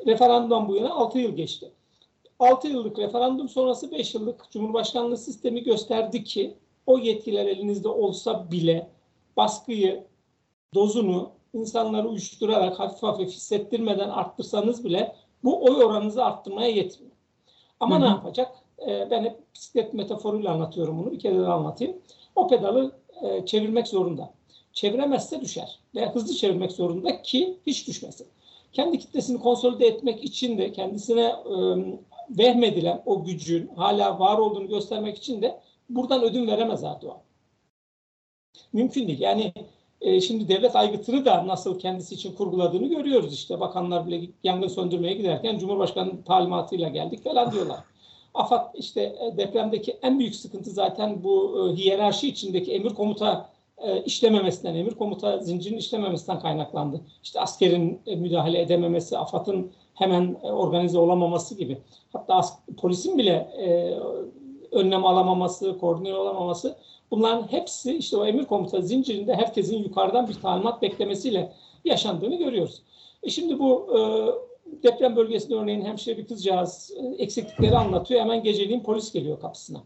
referandumdan 0.07 0.69
bu 0.69 0.77
yana 0.77 0.91
altı 0.91 1.19
yıl 1.19 1.37
geçti. 1.37 1.71
Altı 2.39 2.69
yıllık 2.69 2.99
referandum 2.99 3.49
sonrası 3.49 3.91
beş 3.91 4.15
yıllık 4.15 4.51
Cumhurbaşkanlığı 4.51 5.17
sistemi 5.17 5.63
gösterdi 5.63 6.25
ki 6.25 6.55
o 6.87 6.99
yetkiler 6.99 7.47
elinizde 7.47 7.89
olsa 7.89 8.51
bile 8.51 8.91
baskıyı, 9.37 10.05
dozunu 10.75 11.31
insanları 11.53 12.09
uyuşturarak 12.09 12.79
hafif 12.79 13.03
hafif 13.03 13.31
hissettirmeden 13.31 14.09
arttırsanız 14.09 14.85
bile 14.85 15.15
bu 15.45 15.64
oy 15.64 15.85
oranınızı 15.85 16.25
arttırmaya 16.25 16.69
yetmiyor. 16.69 17.12
Ama 17.81 17.97
hı 17.97 18.00
hı. 18.00 18.05
ne 18.05 18.09
yapacak? 18.09 18.52
Ee, 18.88 19.11
ben 19.11 19.25
hep 19.25 19.55
bisiklet 19.55 19.95
metaforuyla 19.95 20.52
anlatıyorum 20.52 20.99
bunu. 20.99 21.12
Bir 21.12 21.19
kere 21.19 21.38
daha 21.38 21.55
anlatayım. 21.55 21.97
O 22.37 22.49
pedalı 22.49 22.93
e, 23.23 23.47
çevirmek 23.47 23.88
zorunda. 23.88 24.35
Çeviremezse 24.73 25.40
düşer. 25.40 25.78
Veya 25.95 26.14
hızlı 26.14 26.35
çevirmek 26.35 26.73
zorunda 26.73 27.23
ki 27.23 27.59
hiç 27.66 27.88
düşmesin. 27.88 28.26
Kendi 28.73 28.99
kitlesini 28.99 29.40
konsolide 29.40 29.87
etmek 29.87 30.25
için 30.25 30.59
de 30.59 30.73
kendisine 30.73 31.25
e, 31.25 31.55
vehmedilen 32.31 33.02
o 33.07 33.25
gücün 33.25 33.71
hala 33.76 34.19
var 34.19 34.38
olduğunu 34.38 34.69
göstermek 34.69 35.16
için 35.16 35.43
de 35.43 35.61
buradan 35.90 36.23
ödün 36.23 36.47
veremez 36.47 36.85
Erdoğan. 36.85 37.19
Mümkün 38.73 39.09
değil. 39.09 39.21
Yani 39.21 39.52
e, 40.00 40.21
şimdi 40.21 40.49
devlet 40.49 40.76
aygıtını 40.76 41.25
da 41.25 41.47
nasıl 41.47 41.79
kendisi 41.79 42.15
için 42.15 42.35
kurguladığını 42.35 42.87
görüyoruz 42.87 43.35
işte. 43.35 43.61
Bakanlar 43.61 44.07
bile 44.07 44.29
yangın 44.45 44.69
söndürmeye 44.69 45.15
giderken 45.15 45.59
Cumhurbaşkanı 45.59 46.25
talimatıyla 46.25 46.88
geldik 46.88 47.25
falan 47.25 47.53
diyorlar. 47.53 47.79
AFAD 48.35 48.75
işte 48.75 49.00
e, 49.03 49.37
depremdeki 49.37 49.97
en 50.03 50.19
büyük 50.19 50.35
sıkıntı 50.35 50.71
zaten 50.71 51.25
bu 51.25 51.59
e, 51.59 51.76
hiyerarşi 51.76 52.29
içindeki 52.29 52.73
emir 52.73 52.91
komuta 52.91 53.57
işlememesinden, 54.05 54.75
emir 54.75 54.91
komuta 54.91 55.38
zincirinin 55.38 55.79
işlememesinden 55.79 56.41
kaynaklandı. 56.41 57.00
İşte 57.23 57.41
askerin 57.41 58.00
müdahale 58.17 58.61
edememesi, 58.61 59.19
AFAD'ın 59.19 59.71
hemen 59.95 60.35
organize 60.43 60.99
olamaması 60.99 61.55
gibi. 61.55 61.79
Hatta 62.12 62.41
polisin 62.76 63.19
bile 63.19 63.49
önlem 64.73 65.05
alamaması, 65.05 65.79
koordine 65.79 66.15
olamaması 66.15 66.77
bunların 67.11 67.53
hepsi 67.53 67.97
işte 67.97 68.17
o 68.17 68.27
emir 68.27 68.45
komuta 68.45 68.81
zincirinde 68.81 69.35
herkesin 69.35 69.79
yukarıdan 69.79 70.29
bir 70.29 70.35
talimat 70.35 70.83
beklemesiyle 70.83 71.53
yaşandığını 71.85 72.35
görüyoruz. 72.35 72.83
E 73.23 73.31
şimdi 73.31 73.59
bu 73.59 73.99
e, 73.99 74.01
deprem 74.83 75.17
bölgesinde 75.17 75.55
örneğin 75.55 75.85
hemşire 75.85 76.19
bir 76.19 76.27
kızcağız 76.27 76.93
e, 76.97 77.23
eksiklikleri 77.23 77.77
anlatıyor. 77.77 78.21
Hemen 78.21 78.43
geceliğin 78.43 78.81
polis 78.81 79.13
geliyor 79.13 79.41
kapısına. 79.41 79.83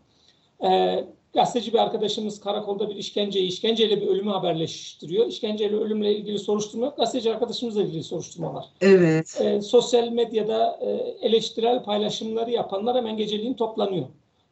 E, 0.64 1.04
gazeteci 1.34 1.72
bir 1.72 1.78
arkadaşımız 1.78 2.40
karakolda 2.40 2.88
bir 2.88 2.96
işkenceyi, 2.96 3.48
işkenceyle 3.48 4.00
bir 4.00 4.06
ölümü 4.06 4.30
haberleştiriyor. 4.30 5.26
İşkenceyle 5.26 5.76
ölümle 5.76 6.16
ilgili 6.16 6.38
soruşturma 6.38 6.86
yok. 6.86 6.96
Gazeteci 6.96 7.30
arkadaşımızla 7.30 7.82
ilgili 7.82 8.02
soruşturma 8.02 8.54
var. 8.54 8.66
Evet. 8.80 9.40
E, 9.40 9.60
sosyal 9.60 10.08
medyada 10.08 10.78
e, 10.82 10.86
eleştirel 11.26 11.84
paylaşımları 11.84 12.50
yapanlar 12.50 12.96
hemen 12.96 13.16
geceliğin 13.16 13.54
toplanıyor. 13.54 14.06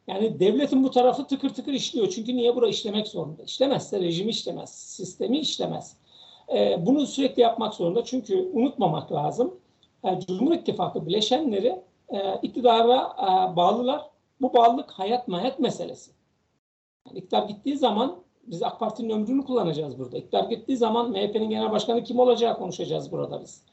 Yani 0.09 0.39
devletin 0.39 0.83
bu 0.83 0.91
tarafı 0.91 1.27
tıkır 1.27 1.49
tıkır 1.49 1.73
işliyor. 1.73 2.09
Çünkü 2.09 2.37
niye 2.37 2.55
bura 2.55 2.67
işlemek 2.67 3.07
zorunda? 3.07 3.43
İşlemezse 3.43 3.99
rejimi 3.99 4.29
işlemez, 4.29 4.69
sistemi 4.69 5.39
işlemez. 5.39 5.97
E, 6.55 6.85
bunu 6.85 7.07
sürekli 7.07 7.41
yapmak 7.41 7.73
zorunda. 7.73 8.03
Çünkü 8.03 8.49
unutmamak 8.53 9.11
lazım 9.11 9.59
e, 10.03 10.19
Cumhur 10.19 10.53
İttifakı 10.53 11.05
bileşenleri 11.05 11.81
e, 12.09 12.39
iktidara 12.41 13.15
e, 13.17 13.55
bağlılar. 13.55 14.09
Bu 14.41 14.53
bağlılık 14.53 14.91
hayat 14.91 15.27
mayat 15.27 15.59
meselesi. 15.59 16.11
Yani 17.07 17.19
iktidar 17.19 17.47
gittiği 17.47 17.77
zaman 17.77 18.15
biz 18.43 18.63
AK 18.63 18.79
Parti'nin 18.79 19.09
ömrünü 19.09 19.45
kullanacağız 19.45 19.99
burada. 19.99 20.17
İktidar 20.17 20.43
gittiği 20.43 20.77
zaman 20.77 21.11
MHP'nin 21.11 21.49
genel 21.49 21.71
başkanı 21.71 22.03
kim 22.03 22.19
olacağı 22.19 22.57
konuşacağız 22.57 23.11
burada 23.11 23.41
biz. 23.41 23.63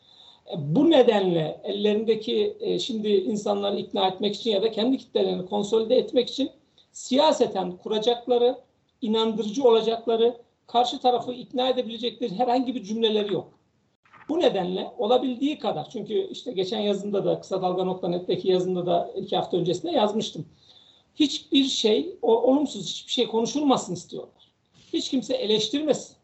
Bu 0.57 0.91
nedenle 0.91 1.61
ellerindeki 1.65 2.57
e, 2.61 2.79
şimdi 2.79 3.09
insanları 3.09 3.77
ikna 3.77 4.09
etmek 4.09 4.37
için 4.37 4.51
ya 4.51 4.63
da 4.63 4.71
kendi 4.71 4.99
kitlelerini 4.99 5.47
konsolide 5.47 5.97
etmek 5.97 6.31
için 6.31 6.51
siyaseten 6.93 7.77
kuracakları, 7.77 8.59
inandırıcı 9.03 9.65
olacakları, 9.65 10.37
karşı 10.67 11.01
tarafı 11.01 11.33
ikna 11.33 11.69
edebilecekleri 11.69 12.35
herhangi 12.35 12.75
bir 12.75 12.85
cümleleri 12.85 13.33
yok. 13.33 13.49
Bu 14.29 14.41
nedenle 14.41 14.91
olabildiği 14.99 15.59
kadar 15.59 15.91
çünkü 15.91 16.29
işte 16.31 16.53
geçen 16.53 16.81
yazında 16.81 17.25
da 17.25 17.41
kısa 17.41 17.63
dalga.net'teki 17.63 18.49
yazında 18.49 18.87
da 18.87 19.13
iki 19.17 19.37
hafta 19.37 19.57
öncesinde 19.57 19.93
yazmıştım. 19.93 20.47
Hiçbir 21.15 21.65
şey 21.65 22.17
olumsuz 22.23 22.87
hiçbir 22.87 23.13
şey 23.13 23.27
konuşulmasın 23.27 23.95
istiyorlar. 23.95 24.53
Hiç 24.93 25.11
kimse 25.11 25.35
eleştirmesin. 25.35 26.16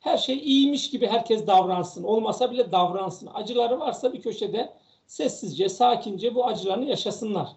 Her 0.00 0.18
şey 0.18 0.38
iyiymiş 0.38 0.90
gibi 0.90 1.06
herkes 1.06 1.46
davransın. 1.46 2.04
Olmasa 2.04 2.50
bile 2.50 2.72
davransın. 2.72 3.28
Acıları 3.34 3.80
varsa 3.80 4.12
bir 4.12 4.22
köşede 4.22 4.72
sessizce, 5.06 5.68
sakince 5.68 6.34
bu 6.34 6.46
acılarını 6.46 6.84
yaşasınlar. 6.84 7.48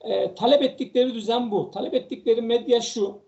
E, 0.00 0.34
talep 0.34 0.62
ettikleri 0.62 1.14
düzen 1.14 1.50
bu. 1.50 1.70
Talep 1.70 1.94
ettikleri 1.94 2.42
medya 2.42 2.80
şu. 2.80 3.18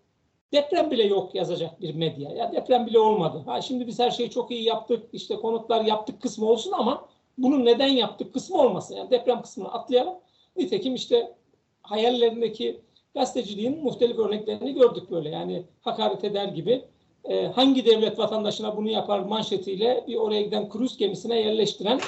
Deprem 0.53 0.91
bile 0.91 1.03
yok 1.03 1.35
yazacak 1.35 1.81
bir 1.81 1.95
medya. 1.95 2.31
Ya 2.31 2.53
deprem 2.53 2.87
bile 2.87 2.99
olmadı. 2.99 3.43
Ha 3.47 3.61
şimdi 3.63 3.87
biz 3.87 3.99
her 3.99 4.11
şeyi 4.11 4.31
çok 4.31 4.51
iyi 4.51 4.63
yaptık. 4.63 5.09
İşte 5.13 5.37
konutlar 5.37 5.85
yaptık 5.85 6.23
kısmı 6.23 6.47
olsun 6.47 6.73
ama 6.73 7.09
bunun 7.39 7.65
neden 7.65 7.89
yaptık 7.89 8.35
kısmı 8.35 8.61
olmasın. 8.61 8.97
Yani 8.97 9.11
deprem 9.11 9.43
kısmını 9.43 9.73
atlayalım. 9.73 10.15
Nitekim 10.57 10.95
işte 10.95 11.35
hayallerindeki 11.83 12.81
gazeteciliğin 13.15 13.83
muhtelif 13.83 14.19
örneklerini 14.19 14.75
gördük 14.75 15.11
böyle. 15.11 15.29
Yani 15.29 15.63
hakaret 15.81 16.25
eder 16.25 16.49
gibi 16.49 16.85
e, 17.29 17.47
hangi 17.47 17.87
devlet 17.87 18.19
vatandaşına 18.19 18.77
bunu 18.77 18.89
yapar 18.89 19.19
manşetiyle 19.21 20.05
bir 20.09 20.17
oraya 20.17 20.43
giden 20.43 20.69
kruz 20.69 20.97
gemisine 20.97 21.41
yerleştiren 21.41 22.01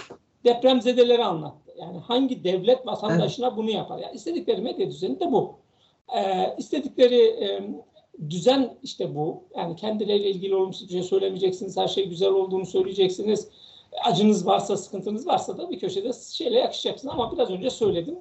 depremzedeleri 0.44 1.24
anlattı. 1.24 1.72
Yani 1.78 1.98
hangi 1.98 2.44
devlet 2.44 2.86
vatandaşına 2.86 3.46
evet. 3.46 3.56
bunu 3.56 3.70
yapar? 3.70 3.98
Yani 3.98 4.14
istedikleri 4.14 4.60
medya 4.60 4.90
düzeni 4.90 5.20
de 5.20 5.32
bu. 5.32 5.54
E, 6.16 6.54
istedikleri 6.58 7.20
e, 7.20 7.62
düzen 8.30 8.74
işte 8.82 9.14
bu. 9.14 9.42
Yani 9.56 9.76
kendileriyle 9.76 10.30
ilgili 10.30 10.54
olumsuz 10.54 10.88
bir 10.88 10.92
şey 10.92 11.02
söylemeyeceksiniz. 11.02 11.76
Her 11.76 11.88
şey 11.88 12.08
güzel 12.08 12.30
olduğunu 12.30 12.66
söyleyeceksiniz. 12.66 13.48
Acınız 14.04 14.46
varsa, 14.46 14.76
sıkıntınız 14.76 15.26
varsa 15.26 15.58
da 15.58 15.70
bir 15.70 15.78
köşede 15.78 16.10
şeyle 16.32 16.58
yakışacaksınız. 16.58 17.14
Ama 17.14 17.32
biraz 17.32 17.50
önce 17.50 17.70
söyledim. 17.70 18.18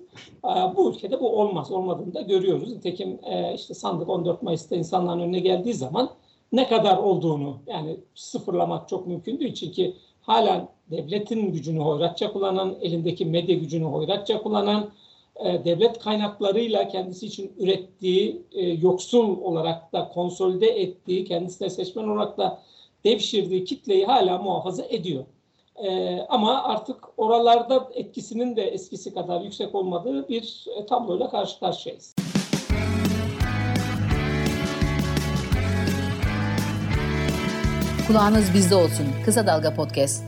Bu 0.75 0.91
ülkede 0.91 1.19
bu 1.19 1.39
olmaz. 1.39 1.71
Olmadığını 1.71 2.13
da 2.13 2.21
görüyoruz. 2.21 2.73
Nitekim 2.73 3.19
işte 3.55 3.73
sandık 3.73 4.09
14 4.09 4.41
Mayıs'ta 4.41 4.75
insanların 4.75 5.19
önüne 5.19 5.39
geldiği 5.39 5.73
zaman 5.73 6.09
ne 6.51 6.67
kadar 6.67 6.97
olduğunu 6.97 7.57
yani 7.67 7.97
sıfırlamak 8.15 8.89
çok 8.89 9.07
mümkün 9.07 9.39
değil. 9.39 9.53
Çünkü 9.53 9.93
halen 10.21 10.67
devletin 10.91 11.51
gücünü 11.51 11.79
hoyratça 11.79 12.33
kullanan, 12.33 12.75
elindeki 12.81 13.25
medya 13.25 13.55
gücünü 13.55 13.85
hoyratça 13.85 14.41
kullanan, 14.41 14.91
e, 15.35 15.65
devlet 15.65 15.99
kaynaklarıyla 15.99 16.87
kendisi 16.87 17.25
için 17.25 17.53
ürettiği, 17.57 18.41
e, 18.51 18.67
yoksul 18.67 19.41
olarak 19.41 19.93
da 19.93 20.09
konsolide 20.09 20.67
ettiği, 20.67 21.25
kendisine 21.25 21.69
seçmen 21.69 22.07
olarak 22.07 22.37
da 22.37 22.61
devşirdiği 23.03 23.63
kitleyi 23.63 24.05
hala 24.05 24.37
muhafaza 24.37 24.83
ediyor. 24.89 25.25
E, 25.83 26.19
ama 26.29 26.63
artık 26.63 26.97
oralarda 27.17 27.89
etkisinin 27.93 28.55
de 28.55 28.63
eskisi 28.63 29.13
kadar 29.13 29.41
yüksek 29.41 29.75
olmadığı 29.75 30.29
bir 30.29 30.65
tabloyla 30.87 31.29
karşı 31.29 31.59
karşıyayız. 31.59 32.15
Kulağınız 38.09 38.53
bizde 38.53 38.75
olsun. 38.75 39.05
Kısa 39.25 39.47
Dalga 39.47 39.75
Podcast. 39.75 40.23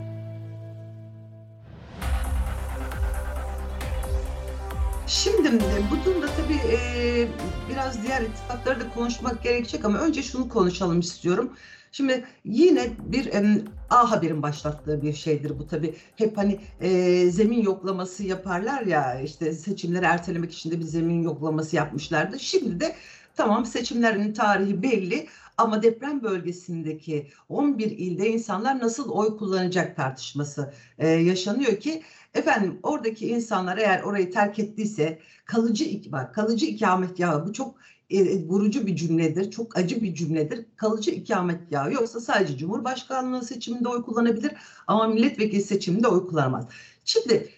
Şimdi 5.06 5.50
bu 5.90 6.04
durumda 6.04 6.26
tabii 6.26 6.74
e, 6.74 7.28
biraz 7.70 8.02
diğer 8.02 8.22
ittifakları 8.22 8.80
da 8.80 8.88
konuşmak 8.94 9.42
gerekecek 9.42 9.84
ama 9.84 9.98
önce 9.98 10.22
şunu 10.22 10.48
konuşalım 10.48 11.00
istiyorum. 11.00 11.52
Şimdi 11.92 12.24
yine 12.44 12.90
bir 12.98 13.26
e, 13.26 13.64
A 13.90 14.10
Haber'in 14.10 14.42
başlattığı 14.42 15.02
bir 15.02 15.12
şeydir 15.12 15.58
bu 15.58 15.66
tabii. 15.66 15.94
Hep 16.16 16.38
hani 16.38 16.60
e, 16.80 17.30
zemin 17.30 17.62
yoklaması 17.62 18.24
yaparlar 18.24 18.82
ya 18.82 19.20
işte 19.20 19.52
seçimleri 19.52 20.04
ertelemek 20.04 20.52
için 20.52 20.70
de 20.70 20.78
bir 20.78 20.84
zemin 20.84 21.22
yoklaması 21.22 21.76
yapmışlardı. 21.76 22.40
Şimdi 22.40 22.80
de 22.80 22.94
tamam 23.36 23.66
seçimlerin 23.66 24.32
tarihi 24.32 24.82
belli 24.82 25.26
ama 25.62 25.82
deprem 25.82 26.22
bölgesindeki 26.22 27.28
11 27.48 27.90
ilde 27.90 28.28
insanlar 28.28 28.78
nasıl 28.78 29.10
oy 29.10 29.36
kullanacak 29.36 29.96
tartışması 29.96 30.72
e, 30.98 31.08
yaşanıyor 31.08 31.76
ki 31.76 32.02
efendim 32.34 32.78
oradaki 32.82 33.28
insanlar 33.28 33.78
eğer 33.78 34.02
orayı 34.02 34.30
terk 34.30 34.58
ettiyse 34.58 35.18
kalıcı 35.44 36.12
bak 36.12 36.34
kalıcı 36.34 36.66
ikametgahı 36.66 37.46
bu 37.46 37.52
çok 37.52 37.74
e, 38.12 38.48
vurucu 38.48 38.86
bir 38.86 38.96
cümledir. 38.96 39.50
Çok 39.50 39.76
acı 39.76 40.02
bir 40.02 40.14
cümledir. 40.14 40.66
Kalıcı 40.76 41.10
ikametgahı 41.10 41.92
yoksa 41.92 42.20
sadece 42.20 42.56
Cumhurbaşkanlığı 42.56 43.44
seçiminde 43.44 43.88
oy 43.88 44.02
kullanabilir 44.02 44.52
ama 44.86 45.06
milletvekili 45.06 45.62
seçiminde 45.62 46.08
oy 46.08 46.26
kullanamaz. 46.26 46.68
Şimdi 47.04 47.48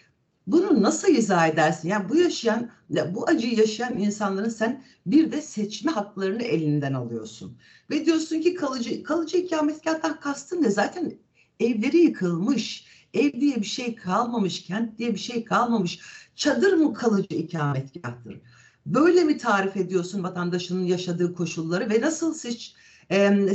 bunu 0.47 0.83
nasıl 0.83 1.09
izah 1.09 1.49
edersin? 1.49 1.89
Yani 1.89 2.09
bu 2.09 2.17
yaşayan, 2.17 2.71
bu 3.11 3.29
acıyı 3.29 3.57
yaşayan 3.59 3.99
insanların 3.99 4.49
sen 4.49 4.85
bir 5.07 5.33
de 5.33 5.43
seçme 5.43 5.93
haklarını 5.93 6.43
elinden 6.43 6.93
alıyorsun. 6.95 7.59
Ve 7.91 8.07
diyorsun 8.07 8.41
ki 8.41 8.55
kalıcı, 8.55 9.03
kalıcı 9.03 9.37
ikametgahtan 9.37 10.21
kastın 10.21 10.63
ne? 10.63 10.71
Zaten 10.71 11.13
evleri 11.61 11.97
yıkılmış, 11.99 12.87
ev 13.15 13.41
diye 13.41 13.57
bir 13.57 13.67
şey 13.67 13.95
kalmamış, 13.95 14.63
kent 14.63 14.99
diye 14.99 15.13
bir 15.13 15.19
şey 15.19 15.45
kalmamış. 15.45 16.01
Çadır 16.37 16.73
mı 16.73 16.95
kalıcı 16.95 17.37
ikametgahtır? 17.37 18.41
Böyle 18.87 19.25
mi 19.25 19.39
tarif 19.39 19.77
ediyorsun 19.77 20.23
vatandaşının 20.23 20.85
yaşadığı 20.85 21.35
koşulları 21.35 21.91
ve 21.91 22.01
nasıl 22.01 22.35
seç, 22.35 22.75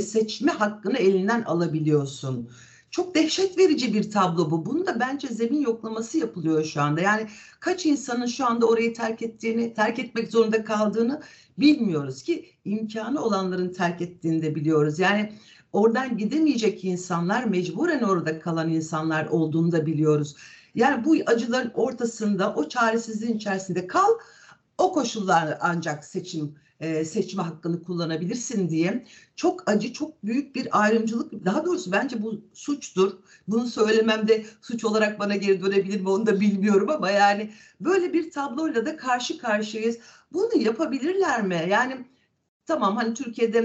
seçme 0.02 0.52
hakkını 0.52 0.98
elinden 0.98 1.42
alabiliyorsun? 1.42 2.50
Çok 2.90 3.14
dehşet 3.14 3.58
verici 3.58 3.94
bir 3.94 4.10
tablo 4.10 4.50
bu. 4.50 4.66
Bunu 4.66 4.86
da 4.86 5.00
bence 5.00 5.28
zemin 5.28 5.60
yoklaması 5.60 6.18
yapılıyor 6.18 6.64
şu 6.64 6.82
anda. 6.82 7.00
Yani 7.00 7.26
kaç 7.60 7.86
insanın 7.86 8.26
şu 8.26 8.46
anda 8.46 8.66
orayı 8.66 8.94
terk 8.94 9.22
ettiğini, 9.22 9.74
terk 9.74 9.98
etmek 9.98 10.30
zorunda 10.30 10.64
kaldığını 10.64 11.22
bilmiyoruz 11.58 12.22
ki 12.22 12.46
imkanı 12.64 13.24
olanların 13.24 13.72
terk 13.72 14.00
ettiğini 14.00 14.42
de 14.42 14.54
biliyoruz. 14.54 14.98
Yani 14.98 15.32
oradan 15.72 16.18
gidemeyecek 16.18 16.84
insanlar 16.84 17.44
mecburen 17.44 18.02
orada 18.02 18.40
kalan 18.40 18.68
insanlar 18.68 19.26
olduğunu 19.26 19.72
da 19.72 19.86
biliyoruz. 19.86 20.36
Yani 20.74 21.04
bu 21.04 21.16
acıların 21.26 21.72
ortasında 21.74 22.54
o 22.54 22.68
çaresizliğin 22.68 23.36
içerisinde 23.36 23.86
kal 23.86 24.10
o 24.80 24.92
koşullar 24.92 25.58
ancak 25.60 26.04
seçim 26.04 26.54
e, 26.80 27.04
seçme 27.04 27.42
hakkını 27.42 27.82
kullanabilirsin 27.82 28.68
diye 28.68 29.06
çok 29.36 29.70
acı, 29.70 29.92
çok 29.92 30.24
büyük 30.24 30.54
bir 30.54 30.80
ayrımcılık. 30.82 31.44
Daha 31.44 31.64
doğrusu 31.64 31.92
bence 31.92 32.22
bu 32.22 32.40
suçtur. 32.52 33.12
Bunu 33.48 33.66
söylemem 33.66 34.28
de 34.28 34.44
suç 34.60 34.84
olarak 34.84 35.18
bana 35.18 35.36
geri 35.36 35.62
dönebilir 35.62 36.00
mi 36.00 36.08
onu 36.08 36.26
da 36.26 36.40
bilmiyorum 36.40 36.90
ama 36.90 37.10
yani 37.10 37.50
böyle 37.80 38.12
bir 38.12 38.30
tabloyla 38.30 38.86
da 38.86 38.96
karşı 38.96 39.38
karşıyayız. 39.38 39.98
Bunu 40.32 40.62
yapabilirler 40.62 41.42
mi? 41.42 41.66
Yani 41.68 42.04
Tamam 42.70 42.96
hani 42.96 43.14
Türkiye'de 43.14 43.58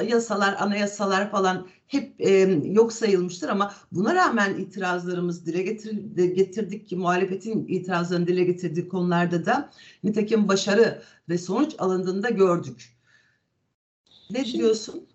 e, 0.00 0.04
yasalar, 0.04 0.56
anayasalar 0.58 1.30
falan 1.30 1.66
hep 1.86 2.20
e, 2.20 2.30
yok 2.64 2.92
sayılmıştır 2.92 3.48
ama 3.48 3.72
buna 3.92 4.14
rağmen 4.14 4.58
itirazlarımız 4.58 5.46
dile 5.46 5.62
getir, 5.62 5.92
getirdik 6.34 6.88
ki 6.88 6.96
muhalefetin 6.96 7.68
itirazlarını 7.68 8.26
dile 8.26 8.44
getirdiği 8.44 8.88
konularda 8.88 9.46
da 9.46 9.70
nitekim 10.04 10.48
başarı 10.48 11.02
ve 11.28 11.38
sonuç 11.38 11.74
alındığında 11.78 12.30
gördük. 12.30 12.96
Ne 14.30 14.44
şimdi, 14.44 14.58
diyorsun? 14.58 15.06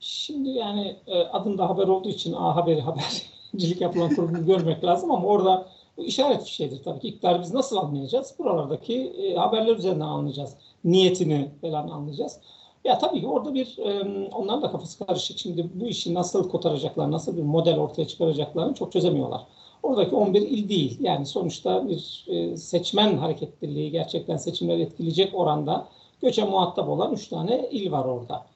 Şimdi 0.00 0.48
yani 0.48 0.96
e, 1.06 1.18
adında 1.22 1.68
haber 1.68 1.88
olduğu 1.88 2.08
için 2.08 2.32
A 2.32 2.56
Haberi 2.56 2.80
habercilik 3.52 3.80
yapılan 3.80 4.14
kurumu 4.14 4.46
görmek 4.46 4.84
lazım 4.84 5.10
ama 5.10 5.26
orada 5.26 5.68
işaret 6.04 6.44
şeydir 6.44 6.82
tabii 6.84 7.00
ki. 7.00 7.08
İktidarı 7.08 7.42
biz 7.42 7.54
nasıl 7.54 7.76
anlayacağız? 7.76 8.34
Buralardaki 8.38 8.94
e, 8.94 9.34
haberler 9.34 9.76
üzerinden 9.76 10.04
anlayacağız. 10.04 10.54
Niyetini 10.84 11.50
falan 11.60 11.88
anlayacağız. 11.88 12.40
Ya 12.84 12.98
tabii 12.98 13.20
ki 13.20 13.26
orada 13.26 13.54
bir, 13.54 13.78
e, 13.78 14.28
onların 14.34 14.62
da 14.62 14.70
kafası 14.70 15.06
karışık. 15.06 15.38
Şimdi 15.38 15.70
bu 15.74 15.86
işi 15.86 16.14
nasıl 16.14 16.48
kotaracaklar, 16.48 17.10
nasıl 17.10 17.36
bir 17.36 17.42
model 17.42 17.78
ortaya 17.78 18.08
çıkaracaklarını 18.08 18.74
çok 18.74 18.92
çözemiyorlar. 18.92 19.40
Oradaki 19.82 20.14
11 20.14 20.42
il 20.42 20.68
değil. 20.68 20.98
Yani 21.00 21.26
sonuçta 21.26 21.88
bir 21.88 22.26
e, 22.28 22.56
seçmen 22.56 23.16
hareketliliği 23.16 23.90
gerçekten 23.90 24.36
seçimleri 24.36 24.82
etkileyecek 24.82 25.34
oranda 25.34 25.86
göçe 26.22 26.44
muhatap 26.44 26.88
olan 26.88 27.12
3 27.12 27.28
tane 27.28 27.68
il 27.70 27.92
var 27.92 28.04
orada. 28.04 28.46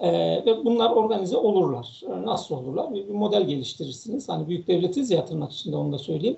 E, 0.00 0.10
ve 0.46 0.64
bunlar 0.64 0.90
organize 0.90 1.36
olurlar. 1.36 2.02
Nasıl 2.24 2.56
olurlar? 2.56 2.94
Bir, 2.94 3.08
bir 3.08 3.14
model 3.14 3.42
geliştirirsiniz. 3.42 4.28
Hani 4.28 4.48
büyük 4.48 4.68
devletiz 4.68 5.10
ya 5.10 5.24
tırnak 5.24 5.52
içinde 5.52 5.76
onu 5.76 5.92
da 5.92 5.98
söyleyeyim. 5.98 6.36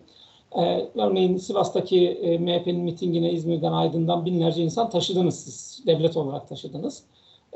Ee, 0.56 0.88
örneğin 0.94 1.36
Sivas'taki 1.36 2.08
e, 2.08 2.38
MHP'nin 2.38 2.80
mitingine 2.80 3.32
İzmir'den, 3.32 3.72
Aydın'dan 3.72 4.24
binlerce 4.24 4.62
insan 4.62 4.90
taşıdınız 4.90 5.40
siz. 5.44 5.86
Devlet 5.86 6.16
olarak 6.16 6.48
taşıdınız. 6.48 7.04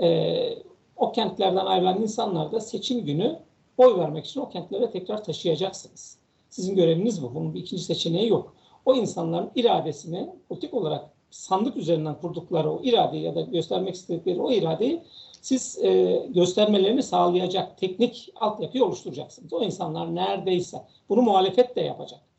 Ee, 0.03 0.55
o 0.97 1.13
kentlerden 1.13 1.67
ayrılan 1.67 2.03
insanlar 2.03 2.53
da 2.53 2.61
seçim 2.61 3.05
günü 3.05 3.39
oy 3.79 3.99
vermek 3.99 4.27
için 4.27 4.41
o 4.41 4.49
kentlere 4.49 4.91
tekrar 4.91 5.25
taşıyacaksınız. 5.25 6.19
Sizin 6.51 6.77
göreviniz 6.77 7.23
bu. 7.23 7.35
Bunun 7.35 7.55
bir 7.55 7.61
ikinci 7.61 7.83
seçeneği 7.83 8.29
yok. 8.29 8.55
O 8.87 8.95
insanların 8.95 9.51
iradesini 9.55 10.31
politik 10.49 10.75
olarak 10.75 11.05
sandık 11.31 11.77
üzerinden 11.77 12.15
kurdukları 12.21 12.71
o 12.71 12.81
iradeyi 12.83 13.23
ya 13.23 13.35
da 13.35 13.41
göstermek 13.41 13.95
istedikleri 13.95 14.41
o 14.41 14.53
iradeyi 14.53 15.03
siz 15.43 15.79
e, 15.85 16.23
göstermelerini 16.29 17.03
sağlayacak 17.03 17.79
teknik 17.79 18.33
altyapıyı 18.37 18.85
oluşturacaksınız. 18.85 19.53
O 19.53 19.63
insanlar 19.63 20.15
neredeyse 20.15 20.83
bunu 21.09 21.23
muhalefet 21.23 21.77
de 21.77 21.81
yapacak 21.81 22.30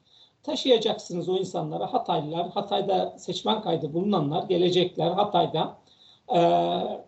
taşıyacaksınız 0.44 1.30
o 1.30 1.38
insanlara. 1.38 1.94
Hataylılar, 1.94 2.50
Hatay'da 2.50 3.14
seçmen 3.18 3.62
kaydı 3.62 3.94
bulunanlar 3.94 4.44
gelecekler. 4.44 5.12
Hatay'da 5.12 5.78
e, 6.36 6.40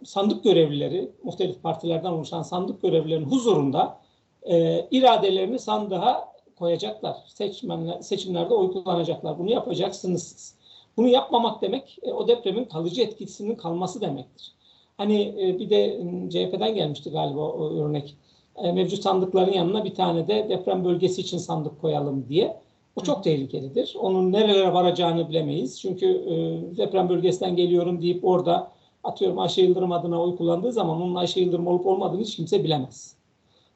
sandık 0.06 0.44
görevlileri, 0.44 1.12
muhtelif 1.24 1.64
partilerden 1.64 2.12
oluşan 2.12 2.42
sandık 2.42 2.82
görevlilerinin 2.82 3.30
huzurunda 3.30 3.98
e, 4.44 4.88
iradelerini 4.92 5.60
sandığa 5.60 6.34
koyacaklar. 6.60 7.18
Seçmenler, 7.28 8.02
seçimlerde 8.02 8.54
oy 8.54 8.72
kullanacaklar. 8.72 9.40
Bunu 9.40 9.52
yapacaksınız 9.52 10.24
siz. 10.24 10.56
Bunu 10.98 11.08
yapmamak 11.08 11.62
demek 11.62 11.98
e, 12.04 12.14
o 12.14 12.28
depremin 12.28 12.66
kalıcı 12.66 13.02
etkisinin 13.02 13.56
kalması 13.56 14.02
demektir. 14.02 14.52
Hani 14.98 15.36
e, 15.40 15.60
bir 15.60 15.70
de 15.70 16.00
CHP'den 16.30 16.76
gelmişti 16.76 17.12
galiba 17.12 17.40
o 17.40 17.74
örnek. 17.74 18.18
E, 18.56 18.72
mevcut 18.72 19.04
sandıkların 19.04 19.54
yanına 19.54 19.86
bir 19.86 19.96
tane 19.96 20.28
de 20.28 20.50
deprem 20.50 20.86
bölgesi 20.86 21.22
için 21.22 21.38
sandık 21.38 21.82
koyalım 21.82 22.30
diye. 22.30 22.63
O 22.96 23.02
çok 23.02 23.24
tehlikelidir. 23.24 23.96
Onun 24.00 24.32
nerelere 24.32 24.74
varacağını 24.74 25.30
bilemeyiz. 25.30 25.82
Çünkü 25.82 26.06
e, 26.06 26.34
deprem 26.78 27.10
bölgesinden 27.10 27.56
geliyorum 27.56 28.02
deyip 28.02 28.26
orada 28.26 28.72
atıyorum 29.04 29.40
Ayşe 29.40 29.62
Yıldırım 29.62 29.92
adına 29.92 30.22
oy 30.22 30.36
kullandığı 30.36 30.72
zaman 30.72 31.02
onun 31.02 31.16
Ayşe 31.16 31.40
Yıldırım 31.40 31.68
olup 31.68 31.86
olmadığını 31.86 32.22
hiç 32.22 32.36
kimse 32.36 32.64
bilemez. 32.64 33.16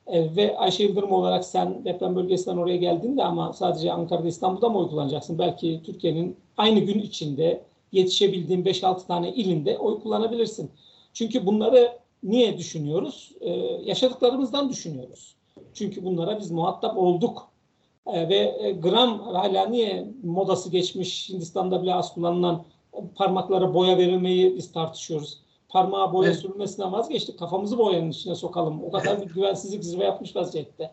E, 0.07 0.35
ve 0.35 0.57
Ayşe 0.57 0.83
Yıldırım 0.83 1.11
olarak 1.11 1.45
sen 1.45 1.85
deprem 1.85 2.15
bölgesinden 2.15 2.57
oraya 2.57 2.77
geldiğinde 2.77 3.23
ama 3.23 3.53
sadece 3.53 3.91
Ankara'da 3.91 4.27
İstanbul'da 4.27 4.69
mı 4.69 4.77
oy 4.77 4.89
kullanacaksın? 4.89 5.39
Belki 5.39 5.81
Türkiye'nin 5.85 6.35
aynı 6.57 6.79
gün 6.79 6.99
içinde 6.99 7.61
yetişebildiğin 7.91 8.63
5-6 8.63 9.07
tane 9.07 9.33
ilinde 9.33 9.77
oy 9.77 9.99
kullanabilirsin. 9.99 10.71
Çünkü 11.13 11.45
bunları 11.45 11.91
niye 12.23 12.57
düşünüyoruz? 12.57 13.31
Ee, 13.41 13.49
yaşadıklarımızdan 13.85 14.69
düşünüyoruz. 14.69 15.35
Çünkü 15.73 16.05
bunlara 16.05 16.39
biz 16.39 16.51
muhatap 16.51 16.97
olduk. 16.97 17.47
Ee, 18.13 18.29
ve 18.29 18.55
e, 18.59 18.71
gram 18.71 19.19
hala 19.19 19.65
niye 19.65 20.07
modası 20.23 20.69
geçmiş 20.69 21.29
Hindistan'da 21.29 21.83
bile 21.83 21.95
az 21.95 22.13
kullanılan 22.13 22.63
parmaklara 23.15 23.73
boya 23.73 23.97
verilmeyi 23.97 24.55
biz 24.55 24.71
tartışıyoruz. 24.71 25.41
Parmağa 25.69 26.13
boya 26.13 26.29
evet. 26.29 26.39
sürülmesinden 26.39 26.91
vazgeçtik. 26.91 27.39
Kafamızı 27.39 27.77
boyanın 27.77 28.09
içine 28.09 28.35
sokalım. 28.35 28.83
O 28.83 28.91
kadar 28.91 29.21
bir 29.21 29.33
güvensizlik 29.33 29.83
zirve 29.83 30.03
yapmış 30.03 30.35
vaziyette. 30.35 30.91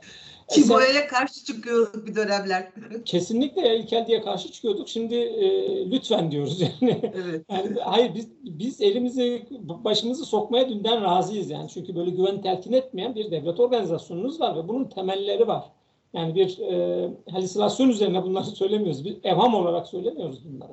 Ki 0.49 0.61
Sen, 0.61 0.77
boyaya 0.77 1.07
karşı 1.07 1.45
çıkıyorduk 1.45 2.07
bir 2.07 2.15
dönemler. 2.15 2.73
kesinlikle 3.05 3.79
ilkel 3.79 4.07
diye 4.07 4.23
karşı 4.23 4.53
çıkıyorduk. 4.53 4.89
Şimdi 4.89 5.15
e, 5.15 5.47
lütfen 5.91 6.31
diyoruz 6.31 6.61
yani. 6.61 7.13
Evet. 7.15 7.45
yani. 7.51 7.81
Hayır 7.81 8.15
biz 8.15 8.29
biz 8.43 8.81
elimizi 8.81 9.47
başımızı 9.61 10.25
sokmaya 10.25 10.69
dünden 10.69 11.03
razıyız 11.03 11.51
yani. 11.51 11.69
Çünkü 11.69 11.97
böyle 11.97 12.11
güven 12.11 12.43
telkin 12.43 12.73
etmeyen 12.73 13.15
bir 13.15 13.31
devlet 13.31 13.61
organizasyonunuz 13.61 14.41
var 14.41 14.57
ve 14.57 14.69
bunun 14.69 14.85
temelleri 14.85 15.49
var. 15.49 15.65
Yani 16.15 16.35
bir 16.35 16.59
e, 16.59 17.09
halüsinasyon 17.31 17.89
üzerine 17.89 18.23
bunları 18.23 18.45
söylemiyoruz. 18.61 19.05
Bir 19.05 19.17
evham 19.25 19.55
olarak 19.55 19.87
söylemiyoruz 19.87 20.39
bunları. 20.45 20.73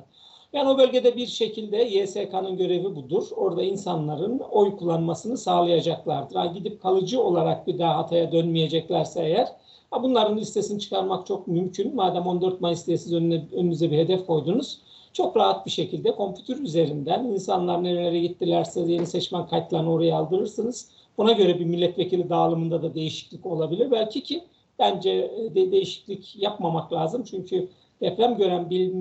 Yani 0.53 0.69
o 0.69 0.77
bölgede 0.77 1.15
bir 1.15 1.27
şekilde 1.27 1.77
YSK'nın 1.77 2.57
görevi 2.57 2.95
budur. 2.95 3.27
Orada 3.35 3.63
insanların 3.63 4.39
oy 4.39 4.77
kullanmasını 4.77 5.37
sağlayacaklardır. 5.37 6.35
Ha, 6.35 6.45
gidip 6.45 6.81
kalıcı 6.81 7.21
olarak 7.21 7.67
bir 7.67 7.79
daha 7.79 7.97
Hatay'a 7.97 8.31
dönmeyeceklerse 8.31 9.23
eğer 9.23 9.47
ha, 9.91 10.03
bunların 10.03 10.37
listesini 10.37 10.79
çıkarmak 10.79 11.27
çok 11.27 11.47
mümkün. 11.47 11.95
Madem 11.95 12.27
14 12.27 12.61
Mayıs 12.61 12.87
diye 12.87 12.97
siz 12.97 13.13
önüne, 13.13 13.45
önünüze 13.51 13.91
bir 13.91 13.97
hedef 13.97 14.25
koydunuz. 14.27 14.79
Çok 15.13 15.37
rahat 15.37 15.65
bir 15.65 15.71
şekilde 15.71 16.15
kompütür 16.15 16.63
üzerinden 16.63 17.23
insanlar 17.25 17.83
nerelere 17.83 18.19
gittilerse 18.19 18.81
yeni 18.81 19.07
seçmen 19.07 19.47
kayıtlarını 19.47 19.93
oraya 19.93 20.15
aldırırsınız. 20.17 20.89
Buna 21.17 21.31
göre 21.31 21.59
bir 21.59 21.65
milletvekili 21.65 22.29
dağılımında 22.29 22.83
da 22.83 22.95
değişiklik 22.95 23.45
olabilir. 23.45 23.91
Belki 23.91 24.23
ki 24.23 24.43
bence 24.81 25.31
de 25.55 25.71
değişiklik 25.71 26.35
yapmamak 26.35 26.93
lazım. 26.93 27.23
Çünkü 27.23 27.69
deprem 28.01 28.37
gören 28.37 28.69
bir 28.69 28.91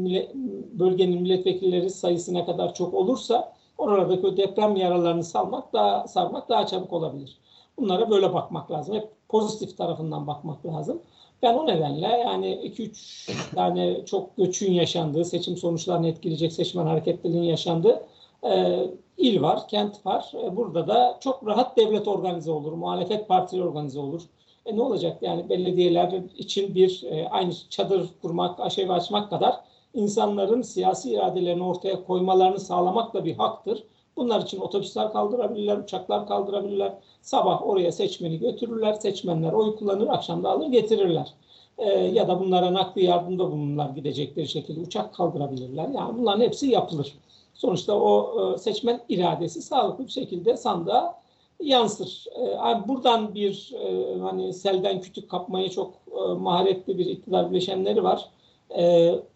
bölgenin 0.79 1.23
milletvekilleri 1.23 1.91
sayısı 1.91 2.35
ne 2.35 2.45
kadar 2.45 2.75
çok 2.75 2.95
olursa 2.95 3.53
oradaki 3.79 4.37
deprem 4.37 4.77
yaralarını 4.77 5.25
salmak 5.25 5.73
daha 5.73 6.09
sarmak 6.09 6.49
daha 6.49 6.67
çabuk 6.67 6.93
olabilir. 6.93 7.39
Bunlara 7.79 8.11
böyle 8.11 8.35
bakmak 8.35 8.71
lazım. 8.71 8.95
Hep 8.95 9.09
pozitif 9.29 9.79
tarafından 9.79 10.27
bakmak 10.27 10.67
lazım. 10.67 11.03
Ben 11.43 11.55
o 11.55 11.67
nedenle 11.67 12.07
yani 12.07 12.47
2-3 12.47 13.55
tane 13.55 14.05
çok 14.05 14.37
göçün 14.37 14.73
yaşandığı, 14.73 15.25
seçim 15.25 15.57
sonuçlarını 15.57 16.09
etkileyecek 16.09 16.53
seçmen 16.53 16.87
hareketliliğinin 16.87 17.47
yaşandığı 17.47 18.07
e, 18.45 18.81
il 19.17 19.43
var, 19.43 19.69
kent 19.69 20.07
var. 20.07 20.33
E, 20.45 20.57
burada 20.57 20.89
da 20.89 21.19
çok 21.21 21.47
rahat 21.47 21.77
devlet 21.77 22.09
organize 22.09 22.51
olur, 22.51 22.73
muhalefet 22.73 23.29
partileri 23.29 23.65
organize 23.65 23.99
olur. 23.99 24.23
E 24.67 24.77
ne 24.77 24.83
olacak 24.83 25.23
yani 25.23 25.49
belediyeler 25.49 26.23
için 26.37 26.75
bir 26.75 27.03
e, 27.11 27.29
aynı 27.29 27.53
çadır 27.71 28.09
kurmak, 28.23 28.61
aşevi 28.61 28.93
açmak 28.93 29.31
kadar 29.31 29.61
insanların 29.95 30.63
siyasi 30.63 31.11
iradelerini 31.11 31.65
ortaya 31.65 32.05
koymalarını 32.05 32.61
sağlamak 32.61 33.15
da 33.15 33.25
bir 33.25 33.37
haktır. 33.37 33.85
Bunlar 34.17 34.43
için 34.43 34.61
otobüsler 34.61 35.13
kaldırabilirler, 35.13 35.77
uçaklar 35.77 36.27
kaldırabilirler. 36.27 36.93
Sabah 37.23 37.67
oraya 37.67 37.93
seçmeni 37.93 38.39
götürürler, 38.39 38.93
seçmenler 38.95 39.53
oy 39.53 39.77
kullanır, 39.77 40.09
akşam 40.09 40.45
da 40.45 40.51
alır 40.51 40.67
getirirler. 40.67 41.35
E, 41.79 41.89
ya 41.93 42.29
da 42.29 42.41
bunlara 42.41 42.75
nakli 42.75 43.05
yardımda 43.05 43.51
bulunurlar 43.51 43.91
gidecekleri 43.91 44.49
şekilde 44.49 44.81
uçak 44.81 45.15
kaldırabilirler. 45.15 45.89
Yani 45.89 46.19
bunların 46.19 46.41
hepsi 46.41 46.67
yapılır. 46.67 47.15
Sonuçta 47.55 47.95
o 47.95 48.37
e, 48.55 48.59
seçmen 48.59 49.01
iradesi 49.09 49.63
sağlıklı 49.63 50.07
bir 50.07 50.11
şekilde 50.11 50.57
sandığa 50.57 51.20
yansır. 51.63 52.27
E, 52.37 52.89
buradan 52.89 53.35
bir 53.35 53.73
e, 53.75 54.19
hani 54.21 54.55
selden 54.55 55.01
kütük 55.01 55.31
kapmayı 55.31 55.71
çok 55.71 55.95
e, 55.95 56.33
maharetli 56.33 56.99
bir 56.99 57.07
iktidar 57.07 57.51
bileşenleri 57.51 58.05
var. 58.05 58.31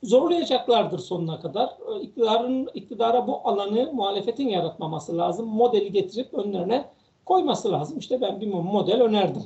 Zorlayacaklardır 0.03 0.99
sonuna 0.99 1.41
kadar. 1.41 1.69
E, 1.69 2.01
iktidara 2.75 3.27
bu 3.27 3.49
alanı 3.49 3.93
muhalefetin 3.93 4.49
yaratmaması 4.49 5.19
lazım. 5.19 5.47
Modeli 5.47 5.93
getirip 5.93 6.35
önlerine 6.35 6.85
koyması 7.27 7.73
lazım. 7.73 7.99
İşte 7.99 8.21
ben 8.21 8.41
bir 8.41 8.47
model 8.47 9.03
önerdim. 9.03 9.43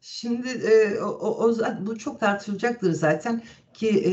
Şimdi 0.00 0.48
e, 0.48 1.00
o, 1.00 1.08
o, 1.08 1.54
bu 1.80 1.98
çok 1.98 2.20
tartışılacaktır 2.20 2.92
zaten 2.92 3.42
ki 3.74 3.88
e, 3.88 4.12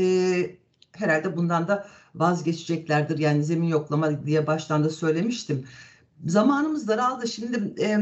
herhalde 0.92 1.36
bundan 1.36 1.68
da 1.68 1.86
vazgeçeceklerdir. 2.14 3.18
Yani 3.18 3.44
zemin 3.44 3.68
yoklama 3.68 4.26
diye 4.26 4.46
baştan 4.46 4.84
da 4.84 4.90
söylemiştim. 4.90 5.66
Zamanımız 6.26 6.88
daraldı. 6.88 7.28
Şimdi 7.28 7.82
e, 7.82 7.98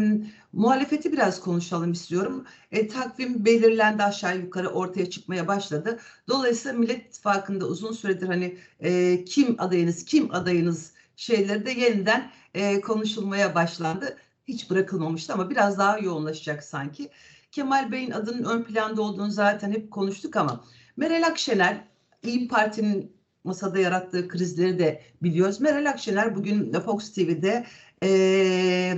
muhalefeti 0.53 1.13
biraz 1.13 1.41
konuşalım 1.41 1.93
istiyorum. 1.93 2.45
E, 2.73 2.89
takvim 2.89 3.45
belirlendi 3.45 4.03
aşağı 4.03 4.39
yukarı 4.39 4.69
ortaya 4.69 5.11
çıkmaya 5.11 5.49
başladı. 5.49 5.99
Dolayısıyla 6.29 6.79
Millet 6.79 7.07
İttifakı'nda 7.07 7.67
uzun 7.67 7.93
süredir 7.93 8.27
hani 8.27 8.59
e, 8.81 9.25
kim 9.25 9.57
adayınız, 9.59 10.05
kim 10.05 10.35
adayınız 10.35 10.93
şeyleri 11.17 11.67
de 11.67 11.71
yeniden 11.71 12.31
e, 12.55 12.81
konuşulmaya 12.81 13.55
başlandı. 13.55 14.17
Hiç 14.49 14.71
bırakılmamıştı 14.71 15.33
ama 15.33 15.51
biraz 15.51 15.79
daha 15.79 15.99
yoğunlaşacak 15.99 16.65
sanki. 16.65 17.11
Kemal 17.53 17.93
Bey'in 17.93 18.11
adının 18.11 18.45
ön 18.45 18.63
planda 18.63 19.03
olduğunu 19.03 19.31
zaten 19.31 19.71
hep 19.71 19.91
konuştuk 19.91 20.37
ama 20.37 20.65
Meral 20.97 21.27
Akşener 21.27 21.85
İyi 22.23 22.49
Parti'nin 22.49 23.21
masada 23.45 23.79
yarattığı 23.79 24.29
krizleri 24.29 24.79
de 24.79 25.03
biliyoruz. 25.23 25.61
Meral 25.61 25.91
Akşener 25.91 26.37
bugün 26.37 26.73
Fox 26.73 27.13
TV'de 27.13 27.67
e, 28.05 28.97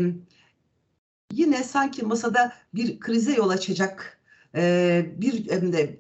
yine 1.33 1.63
sanki 1.65 2.03
masada 2.03 2.53
bir 2.75 3.01
krize 3.01 3.35
yol 3.35 3.49
açacak 3.49 4.19
e, 4.55 5.07
bir 5.17 5.49
de 5.49 5.97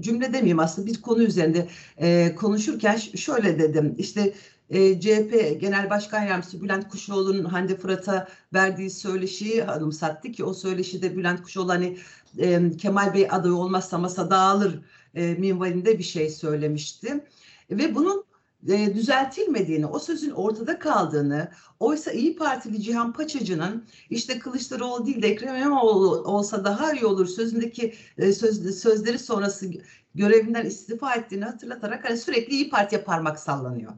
cümle 0.00 0.32
demeyeyim 0.32 0.60
aslında 0.60 0.86
bir 0.86 1.02
konu 1.02 1.22
üzerinde 1.22 1.68
e, 1.98 2.34
konuşurken 2.34 2.96
şöyle 2.96 3.58
dedim 3.58 3.94
işte 3.98 4.34
e, 4.70 5.00
CHP 5.00 5.60
Genel 5.60 5.90
Başkan 5.90 6.22
Yardımcısı 6.22 6.62
Bülent 6.62 6.88
Kuşoğlu'nun 6.88 7.44
Hande 7.44 7.76
Fırat'a 7.76 8.28
verdiği 8.54 8.90
söyleşiyi 8.90 9.64
anımsattı 9.64 10.32
ki 10.32 10.44
o 10.44 10.54
söyleşide 10.54 11.16
Bülent 11.16 11.42
Kuşoğlu 11.42 11.72
hani 11.72 11.98
e, 12.38 12.76
Kemal 12.76 13.14
Bey 13.14 13.28
aday 13.30 13.52
olmazsa 13.52 13.98
masa 13.98 14.30
dağılır 14.30 14.80
e, 15.14 15.34
minvalinde 15.34 15.98
bir 15.98 16.04
şey 16.04 16.30
söylemişti. 16.30 17.24
Ve 17.70 17.94
bunun 17.94 18.24
e, 18.68 18.94
düzeltilmediğini, 18.94 19.86
o 19.86 19.98
sözün 19.98 20.30
ortada 20.30 20.78
kaldığını, 20.78 21.48
oysa 21.80 22.12
İyi 22.12 22.36
Partili 22.36 22.82
Cihan 22.82 23.12
Paçacı'nın 23.12 23.84
işte 24.10 24.38
Kılıçdaroğlu 24.38 25.06
değil 25.06 25.22
de 25.22 25.28
Ekrem 25.28 25.56
İmamoğlu 25.56 26.10
olsa 26.10 26.64
daha 26.64 26.92
iyi 26.92 27.06
olur 27.06 27.26
sözündeki 27.26 27.94
e, 28.18 28.32
söz, 28.32 28.80
sözleri 28.80 29.18
sonrası 29.18 29.70
görevinden 30.14 30.66
istifa 30.66 31.14
ettiğini 31.14 31.44
hatırlatarak 31.44 32.04
hani 32.08 32.16
sürekli 32.16 32.54
İyi 32.54 32.70
Parti'ye 32.70 33.02
parmak 33.02 33.38
sallanıyor. 33.38 33.92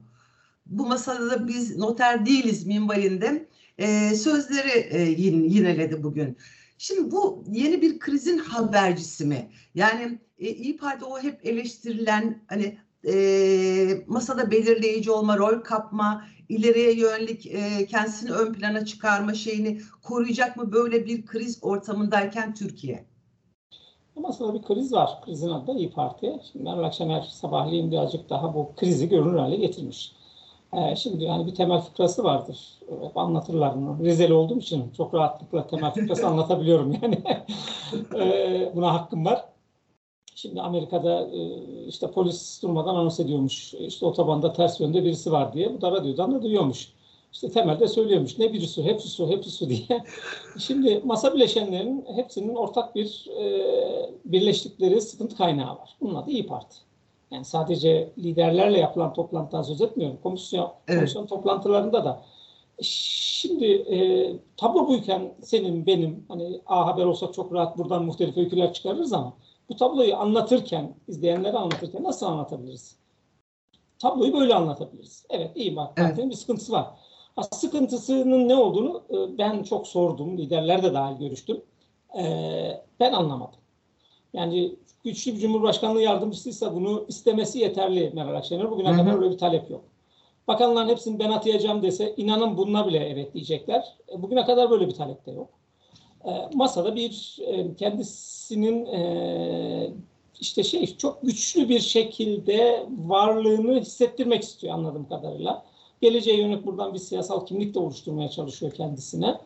Bu 0.66 0.86
masada 0.86 1.30
da 1.30 1.48
biz 1.48 1.76
noter 1.76 2.26
değiliz 2.26 2.66
minvalinde 2.66 3.48
e, 3.78 4.14
sözleri 4.14 4.78
e, 4.90 5.00
yineledi 5.00 6.02
bugün. 6.02 6.36
Şimdi 6.78 7.10
bu 7.10 7.44
yeni 7.52 7.82
bir 7.82 7.98
krizin 7.98 8.38
habercisi 8.38 9.24
mi? 9.24 9.50
Yani 9.74 10.18
e, 10.38 10.48
İyi 10.48 10.76
Parti 10.76 11.04
o 11.04 11.22
hep 11.22 11.46
eleştirilen 11.46 12.44
hani 12.46 12.78
e, 13.06 13.14
masada 14.06 14.50
belirleyici 14.50 15.10
olma, 15.10 15.38
rol 15.38 15.60
kapma, 15.60 16.24
ileriye 16.48 16.94
yönelik 16.94 17.46
e, 17.46 17.86
kendisini 17.86 18.30
ön 18.32 18.52
plana 18.52 18.84
çıkarma 18.84 19.34
şeyini 19.34 19.80
koruyacak 20.02 20.56
mı 20.56 20.72
böyle 20.72 21.06
bir 21.06 21.26
kriz 21.26 21.58
ortamındayken 21.62 22.54
Türkiye? 22.54 23.04
Masada 24.16 24.54
bir 24.54 24.62
kriz 24.62 24.92
var. 24.92 25.10
Krizin 25.24 25.48
adı 25.48 25.66
da 25.66 25.72
İyi 25.72 25.90
Parti. 25.90 26.32
Şimdi 26.52 26.64
Meral 26.64 26.82
Akşener 26.82 27.22
sabahleyin 27.22 27.90
birazcık 27.90 28.30
daha 28.30 28.54
bu 28.54 28.72
krizi 28.76 29.08
görünür 29.08 29.38
hale 29.38 29.56
getirmiş. 29.56 30.12
E, 30.72 30.96
şimdi 30.96 31.24
yani 31.24 31.46
bir 31.46 31.54
temel 31.54 31.80
fıkrası 31.80 32.24
vardır. 32.24 32.58
Hep 33.02 33.16
anlatırlar 33.16 33.76
bunu. 33.76 34.04
Rizeli 34.04 34.32
olduğum 34.32 34.58
için 34.58 34.90
çok 34.96 35.14
rahatlıkla 35.14 35.66
temel 35.66 35.90
fıkrası 35.90 36.26
anlatabiliyorum 36.28 36.98
yani. 37.02 37.22
e, 38.24 38.72
buna 38.74 38.94
hakkım 38.94 39.24
var. 39.24 39.44
Şimdi 40.38 40.60
Amerika'da 40.60 41.28
e, 41.32 41.40
işte 41.86 42.10
polis 42.10 42.62
durmadan 42.62 42.94
anons 42.94 43.20
ediyormuş. 43.20 43.74
İşte 43.74 44.06
otobanda 44.06 44.52
ters 44.52 44.80
yönde 44.80 45.04
birisi 45.04 45.32
var 45.32 45.52
diye. 45.52 45.74
Bu 45.74 45.80
da 45.80 45.92
radyodan 45.92 46.34
da 46.34 46.42
duyuyormuş. 46.42 46.92
İşte 47.32 47.50
temelde 47.50 47.88
söylüyormuş. 47.88 48.38
Ne 48.38 48.52
birisi, 48.52 48.82
hepsi 48.82 49.08
su, 49.08 49.28
hepsi 49.28 49.50
su 49.50 49.68
diye. 49.68 50.04
Şimdi 50.58 51.02
masa 51.04 51.34
bileşenlerin 51.34 52.04
hepsinin 52.14 52.54
ortak 52.54 52.94
bir 52.94 53.26
e, 53.40 53.44
birleştikleri 54.24 55.00
sıkıntı 55.00 55.36
kaynağı 55.36 55.70
var. 55.70 55.96
Bunun 56.00 56.14
adı 56.14 56.30
İyi 56.30 56.46
Parti. 56.46 56.76
Yani 57.30 57.44
sadece 57.44 58.12
liderlerle 58.18 58.78
yapılan 58.78 59.12
toplantıdan 59.12 59.62
söz 59.62 59.80
etmiyorum. 59.80 60.18
Komisyon, 60.22 60.72
evet. 60.88 60.98
komisyon 60.98 61.26
toplantılarında 61.26 62.04
da. 62.04 62.22
Şimdi 62.82 63.66
e, 63.66 63.96
tablo 64.56 64.88
buyken 64.88 65.34
senin, 65.42 65.86
benim, 65.86 66.24
hani 66.28 66.60
A 66.66 66.86
Haber 66.86 67.04
olsak 67.04 67.34
çok 67.34 67.52
rahat 67.52 67.78
buradan 67.78 68.04
muhtelif 68.04 68.36
öyküler 68.36 68.72
çıkarırız 68.72 69.12
ama 69.12 69.34
bu 69.68 69.76
tabloyu 69.76 70.16
anlatırken, 70.16 70.94
izleyenlere 71.08 71.56
anlatırken 71.56 72.04
nasıl 72.04 72.26
anlatabiliriz? 72.26 72.96
Tabloyu 73.98 74.32
böyle 74.32 74.54
anlatabiliriz. 74.54 75.26
Evet, 75.30 75.50
iyi 75.54 75.76
bak, 75.76 75.92
evet. 75.96 76.30
bir 76.30 76.36
sıkıntısı 76.36 76.72
var. 76.72 76.86
Sıkıntısının 77.52 78.48
ne 78.48 78.56
olduğunu 78.56 79.02
e, 79.10 79.38
ben 79.38 79.62
çok 79.62 79.86
sordum, 79.86 80.38
liderler 80.38 80.82
de 80.82 80.94
dahil 80.94 81.18
görüştüm. 81.18 81.62
E, 82.18 82.24
ben 83.00 83.12
anlamadım. 83.12 83.60
Yani 84.32 84.76
güçlü 85.04 85.34
bir 85.34 85.38
cumhurbaşkanlığı 85.38 86.02
yardımcısıysa 86.02 86.74
bunu 86.74 87.04
istemesi 87.08 87.58
yeterli 87.58 88.10
Meral 88.14 88.34
Akşener. 88.34 88.70
Bugüne 88.70 88.96
kadar 88.96 89.16
öyle 89.16 89.30
bir 89.30 89.38
talep 89.38 89.70
yok. 89.70 89.84
Bakanların 90.48 90.88
hepsini 90.88 91.18
ben 91.18 91.30
atayacağım 91.30 91.82
dese 91.82 92.14
inanın 92.16 92.56
bununla 92.56 92.86
bile 92.86 92.98
evet 92.98 93.34
diyecekler. 93.34 93.96
E, 94.12 94.22
bugüne 94.22 94.44
kadar 94.44 94.70
böyle 94.70 94.88
bir 94.88 94.94
talep 94.94 95.26
de 95.26 95.30
yok. 95.30 95.48
Masada 96.54 96.96
bir 96.96 97.38
kendisinin 97.78 98.86
işte 100.40 100.64
şey 100.64 100.96
çok 100.96 101.22
güçlü 101.22 101.68
bir 101.68 101.80
şekilde 101.80 102.86
varlığını 103.06 103.80
hissettirmek 103.80 104.42
istiyor 104.42 104.74
anladığım 104.74 105.08
kadarıyla. 105.08 105.64
Geleceğe 106.00 106.36
yönelik 106.36 106.66
buradan 106.66 106.94
bir 106.94 106.98
siyasal 106.98 107.46
kimlik 107.46 107.74
de 107.74 107.78
oluşturmaya 107.78 108.28
çalışıyor 108.28 108.72
kendisine. 108.72 109.38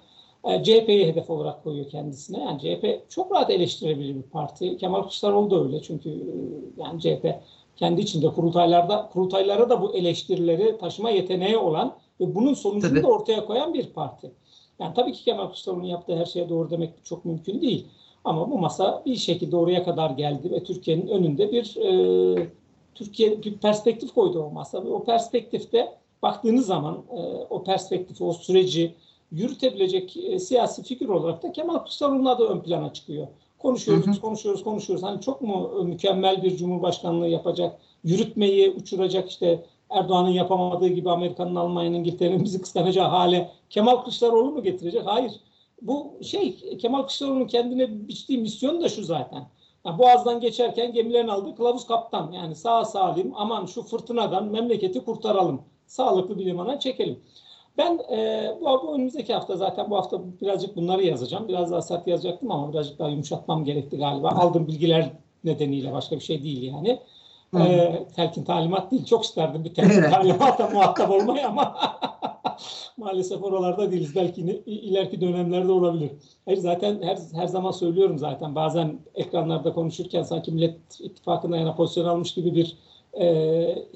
E, 0.45 0.63
CHP'yi 0.63 1.07
hedef 1.07 1.31
olarak 1.31 1.65
koyuyor 1.65 1.89
kendisine. 1.89 2.41
Yani 2.41 2.61
CHP 2.61 3.11
çok 3.11 3.33
rahat 3.33 3.51
eleştirebilir 3.51 4.15
bir 4.15 4.23
parti. 4.23 4.77
Kemal 4.77 5.01
Kılıçdaroğlu 5.01 5.51
da 5.51 5.63
öyle 5.63 5.83
çünkü 5.83 6.11
e, 6.11 6.25
yani 6.77 7.01
CHP 7.01 7.27
kendi 7.77 8.01
içinde 8.01 8.29
kurultaylarda 8.29 9.09
kurultaylara 9.13 9.71
da 9.71 9.83
bu 9.83 9.97
eleştirileri 9.97 10.79
taşıma 10.79 11.11
yeteneği 11.11 11.57
olan 11.57 11.97
ve 12.21 12.35
bunun 12.35 12.55
sonucunu 12.55 12.91
tabii. 12.91 13.03
da 13.03 13.09
ortaya 13.09 13.47
koyan 13.47 13.75
bir 13.75 13.87
parti. 13.87 14.33
Yani 14.83 14.95
tabii 14.95 15.12
ki 15.12 15.25
Kemal 15.25 15.45
Kılıçdaroğlu'nun 15.45 15.87
yaptığı 15.87 16.16
her 16.16 16.25
şeye 16.25 16.49
doğru 16.49 16.71
demek 16.71 17.05
çok 17.05 17.25
mümkün 17.25 17.61
değil. 17.61 17.87
Ama 18.25 18.51
bu 18.51 18.59
masa 18.59 19.03
bir 19.07 19.16
şekilde 19.16 19.57
oraya 19.57 19.85
kadar 19.85 20.11
geldi 20.11 20.51
ve 20.51 20.64
Türkiye'nin 20.64 21.07
önünde 21.07 21.53
bir 21.53 21.77
e, 21.77 22.49
Türkiye 22.95 23.42
bir 23.42 23.59
perspektif 23.59 24.14
koydu 24.14 24.42
o 24.42 24.51
masa. 24.51 24.85
Ve 24.85 24.88
o 24.88 25.05
perspektifte 25.05 25.92
baktığınız 26.23 26.66
zaman 26.66 27.03
e, 27.11 27.21
o 27.51 27.64
perspektifi, 27.64 28.25
o 28.25 28.33
süreci 28.33 28.95
yürütebilecek 29.33 30.16
e, 30.16 30.38
siyasi 30.38 30.83
figür 30.83 31.09
olarak 31.09 31.42
da 31.42 31.53
Kemal 31.53 31.79
Kılıçdaroğlu'nun 31.79 32.25
adı 32.25 32.45
ön 32.45 32.61
plana 32.61 32.92
çıkıyor. 32.92 33.27
Konuşuyoruz, 33.59 34.07
hı 34.07 34.11
hı. 34.11 34.21
konuşuyoruz, 34.21 34.64
konuşuyoruz. 34.64 35.03
Hani 35.05 35.21
çok 35.21 35.40
mu 35.40 35.85
mükemmel 35.85 36.42
bir 36.42 36.57
cumhurbaşkanlığı 36.57 37.29
yapacak, 37.29 37.79
yürütmeyi 38.05 38.71
uçuracak 38.71 39.31
işte 39.31 39.64
Erdoğan'ın 39.95 40.29
yapamadığı 40.29 40.89
gibi 40.89 41.11
Amerika'nın, 41.11 41.55
Almanya'nın, 41.55 41.97
İngiltere'nin 41.97 42.45
bizi 42.45 42.61
kıskanacağı 42.61 43.09
hale 43.09 43.51
Kemal 43.71 43.97
Kılıçdaroğlu 43.97 44.51
mu 44.51 44.63
getirecek? 44.63 45.03
Hayır. 45.05 45.33
Bu 45.83 46.13
şey 46.23 46.77
Kemal 46.79 46.99
Kılıçdaroğlu'nun 46.99 47.47
kendine 47.47 48.09
biçtiği 48.09 48.39
misyon 48.39 48.81
da 48.81 48.89
şu 48.89 49.05
zaten. 49.05 49.47
Yani 49.85 49.99
Boğaz'dan 49.99 50.41
geçerken 50.41 50.93
gemilerin 50.93 51.29
aldığı 51.29 51.57
kılavuz 51.57 51.87
kaptan. 51.87 52.33
Yani 52.33 52.55
sağ 52.55 52.85
salim 52.85 53.33
aman 53.37 53.67
şu 53.67 53.83
fırtınadan 53.83 54.45
memleketi 54.45 55.05
kurtaralım 55.05 55.63
sağlıklı 55.87 56.39
bir 56.39 56.47
limana 56.47 56.81
çekelim. 56.81 57.19
Ben 57.79 57.99
e, 58.11 58.51
bu, 58.61 58.65
bu 58.65 58.95
önümüzdeki 58.95 59.35
hafta 59.35 59.57
zaten 59.57 59.91
bu 59.91 59.97
hafta 59.97 60.21
birazcık 60.41 60.77
bunları 60.77 61.03
yazacağım. 61.03 61.49
Biraz 61.49 61.71
daha 61.71 61.83
sert 61.83 62.07
yazacaktım 62.07 62.51
ama 62.51 62.73
birazcık 62.73 62.99
daha 62.99 63.09
yumuşatmam 63.09 63.65
gerekti 63.65 63.97
galiba. 63.97 64.29
Aldığım 64.29 64.67
bilgiler 64.67 65.11
nedeniyle 65.45 65.93
başka 65.93 66.17
bir 66.17 66.21
şey 66.21 66.43
değil 66.43 66.63
yani. 66.63 67.01
E, 67.61 68.07
telkin 68.17 68.45
talimat 68.45 68.91
değil. 68.91 69.05
Çok 69.05 69.25
isterdim 69.25 69.65
bir 69.65 69.75
telkin 69.75 70.03
talimata 70.03 70.71
muhatap 70.71 71.11
olmayı 71.11 71.49
ama 71.49 71.77
maalesef 72.97 73.43
oralarda 73.43 73.93
değiliz. 73.93 74.17
Belki 74.17 74.41
ileriki 74.67 75.21
dönemlerde 75.21 75.73
olabilir. 75.73 76.11
Hayır 76.45 76.59
zaten 76.59 77.03
her, 77.03 77.19
her 77.35 77.47
zaman 77.47 77.71
söylüyorum 77.71 78.19
zaten. 78.19 78.55
Bazen 78.55 78.99
ekranlarda 79.15 79.73
konuşurken 79.73 80.23
sanki 80.23 80.53
Millet 80.53 81.01
İttifakı'na 81.01 81.57
yana 81.57 81.75
pozisyon 81.75 82.05
almış 82.05 82.35
gibi 82.35 82.55
bir 82.55 82.77
e, 83.21 83.27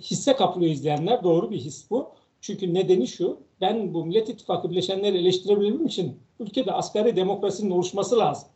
hisse 0.01 0.33
kapılıyor 0.33 0.73
izleyenler. 0.73 1.25
Doğru 1.25 1.51
bir 1.51 1.59
his 1.59 1.91
bu. 1.91 2.09
Çünkü 2.41 2.75
nedeni 2.75 3.07
şu, 3.07 3.39
ben 3.61 3.95
bu 3.95 4.07
Millet 4.07 4.29
İttifakı 4.29 4.71
bileşenleri 4.71 5.19
eleştirebilmem 5.19 5.87
için 5.87 6.17
ülkede 6.41 6.73
asgari 6.73 7.17
demokrasinin 7.17 7.71
oluşması 7.71 8.19
lazım. 8.19 8.49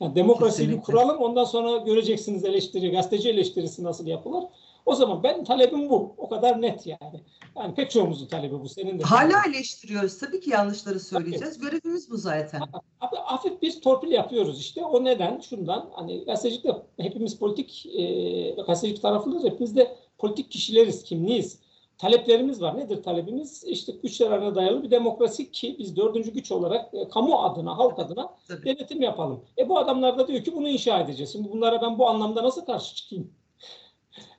Yani 0.00 0.14
demokrasiyi 0.14 0.68
bir 0.68 0.80
kuralım 0.80 1.16
ondan 1.16 1.44
sonra 1.44 1.76
göreceksiniz 1.76 2.44
eleştiri, 2.44 2.90
gazeteci 2.90 3.28
eleştirisi 3.28 3.84
nasıl 3.84 4.06
yapılır. 4.06 4.44
O 4.86 4.94
zaman 4.94 5.22
ben 5.22 5.44
talebim 5.44 5.90
bu. 5.90 6.14
O 6.16 6.28
kadar 6.28 6.62
net 6.62 6.86
yani. 6.86 7.20
Yani 7.56 7.74
pek 7.74 7.90
çoğumuzun 7.90 8.26
talebi 8.26 8.60
bu. 8.60 8.68
Senin 8.68 8.98
de. 8.98 9.02
Hala 9.02 9.30
talebin. 9.30 9.52
eleştiriyoruz. 9.52 10.18
Tabii 10.18 10.40
ki 10.40 10.50
yanlışları 10.50 11.00
söyleyeceğiz. 11.00 11.58
Tabii. 11.58 11.70
Görevimiz 11.70 12.10
bu 12.10 12.16
zaten. 12.16 12.60
Abi, 13.00 13.16
hafif 13.16 13.62
bir 13.62 13.80
torpil 13.80 14.10
yapıyoruz 14.10 14.60
işte. 14.60 14.84
O 14.84 15.04
neden? 15.04 15.40
Şundan. 15.40 15.90
Hani 15.92 16.24
gazetecilikte 16.24 16.82
hepimiz 17.00 17.38
politik 17.38 17.86
e, 17.86 18.50
gazetecilik 18.50 19.02
tarafındayız. 19.02 19.44
Hepimiz 19.44 19.76
de 19.76 19.96
politik 20.18 20.50
kişileriz, 20.50 21.04
kimliyiz. 21.04 21.58
Taleplerimiz 21.98 22.62
var. 22.62 22.78
Nedir 22.78 23.02
talebimiz? 23.02 23.64
İşte 23.64 23.92
güçlerine 24.02 24.54
dayalı 24.54 24.82
bir 24.82 24.90
demokrasi 24.90 25.50
ki 25.52 25.76
biz 25.78 25.96
dördüncü 25.96 26.32
güç 26.32 26.52
olarak 26.52 26.94
e, 26.94 27.08
kamu 27.08 27.38
adına, 27.38 27.78
halk 27.78 27.98
adına 27.98 28.34
Tabii. 28.48 28.64
denetim 28.64 29.02
yapalım. 29.02 29.44
E 29.58 29.68
bu 29.68 29.78
adamlar 29.78 30.18
da 30.18 30.28
diyor 30.28 30.44
ki 30.44 30.54
bunu 30.56 30.68
inşa 30.68 31.00
edeceğiz. 31.00 31.32
Şimdi 31.32 31.52
bunlara 31.52 31.82
ben 31.82 31.98
bu 31.98 32.08
anlamda 32.08 32.42
nasıl 32.42 32.64
karşı 32.64 32.94
çıkayım? 32.96 33.32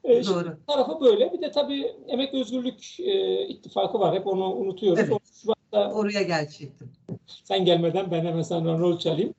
E, 0.03 0.25
Doğru. 0.25 0.57
tarafı 0.67 1.01
böyle. 1.01 1.33
Bir 1.33 1.41
de 1.41 1.51
tabii 1.51 1.95
Emek 2.07 2.33
Özgürlük 2.33 2.99
e, 2.99 3.41
İttifakı 3.47 3.99
var. 3.99 4.15
Hep 4.15 4.27
onu 4.27 4.53
unutuyoruz. 4.55 4.99
Evet. 4.99 5.21
Oraya 5.71 6.21
gelecektim. 6.21 6.89
Sen 7.43 7.65
gelmeden 7.65 8.12
ben 8.12 8.25
hemen 8.25 8.41
sana 8.41 8.79
rol 8.79 8.97
çalayım. 8.99 9.34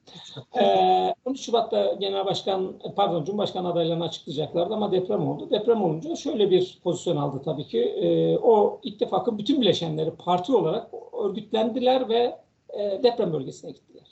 Ee, 0.60 1.14
13 1.24 1.40
Şubat'ta 1.40 1.94
Genel 1.94 2.26
Başkan, 2.26 2.74
pardon 2.96 3.24
Cumhurbaşkanı 3.24 3.68
adaylarını 3.68 4.04
açıklayacaklardı 4.04 4.74
ama 4.74 4.92
deprem 4.92 5.28
oldu. 5.28 5.50
Deprem 5.50 5.84
olunca 5.84 6.16
şöyle 6.16 6.50
bir 6.50 6.78
pozisyon 6.84 7.16
aldı 7.16 7.42
tabii 7.44 7.66
ki. 7.66 7.80
Ee, 7.80 8.38
o 8.38 8.80
ittifakın 8.82 9.38
bütün 9.38 9.60
bileşenleri 9.60 10.10
parti 10.10 10.52
olarak 10.52 10.90
örgütlendiler 11.24 12.08
ve 12.08 12.36
e, 12.72 13.00
deprem 13.02 13.32
bölgesine 13.32 13.70
gittiler. 13.70 14.06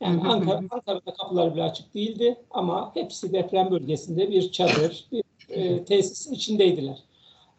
Yani 0.00 0.20
Ankara, 0.28 0.60
Ankara'da 0.70 1.14
kapılar 1.14 1.54
bile 1.54 1.62
açık 1.62 1.94
değildi 1.94 2.36
ama 2.50 2.90
hepsi 2.94 3.32
deprem 3.32 3.70
bölgesinde 3.70 4.30
bir 4.30 4.52
çadır, 4.52 5.04
bir 5.12 5.24
e, 5.48 5.84
tesisin 5.84 6.34
içindeydiler. 6.34 6.98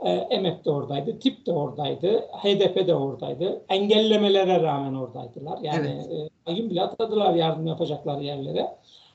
E, 0.05 0.09
EMEP 0.09 0.65
de 0.65 0.71
oradaydı, 0.71 1.19
TİP 1.19 1.45
de 1.45 1.51
oradaydı, 1.51 2.19
HDP 2.19 2.87
de 2.87 2.95
oradaydı. 2.95 3.61
Engellemelere 3.69 4.61
rağmen 4.61 4.93
oradaydılar. 4.93 5.59
Yani 5.61 6.05
evet. 6.47 6.59
e, 6.59 6.69
bile 6.69 6.81
atadılar 6.81 7.33
yardım 7.33 7.67
yapacakları 7.67 8.23
yerlere. 8.23 8.67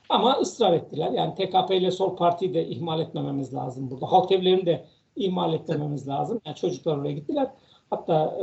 Ama 0.09 0.37
ısrar 0.41 0.73
ettiler. 0.73 1.11
Yani 1.11 1.35
TKP 1.35 1.71
ile 1.71 1.91
Sol 1.91 2.15
Parti'yi 2.15 2.53
de 2.53 2.67
ihmal 2.67 2.99
etmememiz 2.99 3.53
lazım 3.53 3.91
burada. 3.91 4.11
Halk 4.11 4.31
evlerini 4.31 4.65
de 4.65 4.83
ihmal 5.15 5.53
etmememiz 5.53 6.07
evet. 6.07 6.17
lazım. 6.19 6.41
Yani 6.45 6.55
çocuklar 6.55 6.97
oraya 6.97 7.13
gittiler. 7.13 7.47
Hatta 7.89 8.37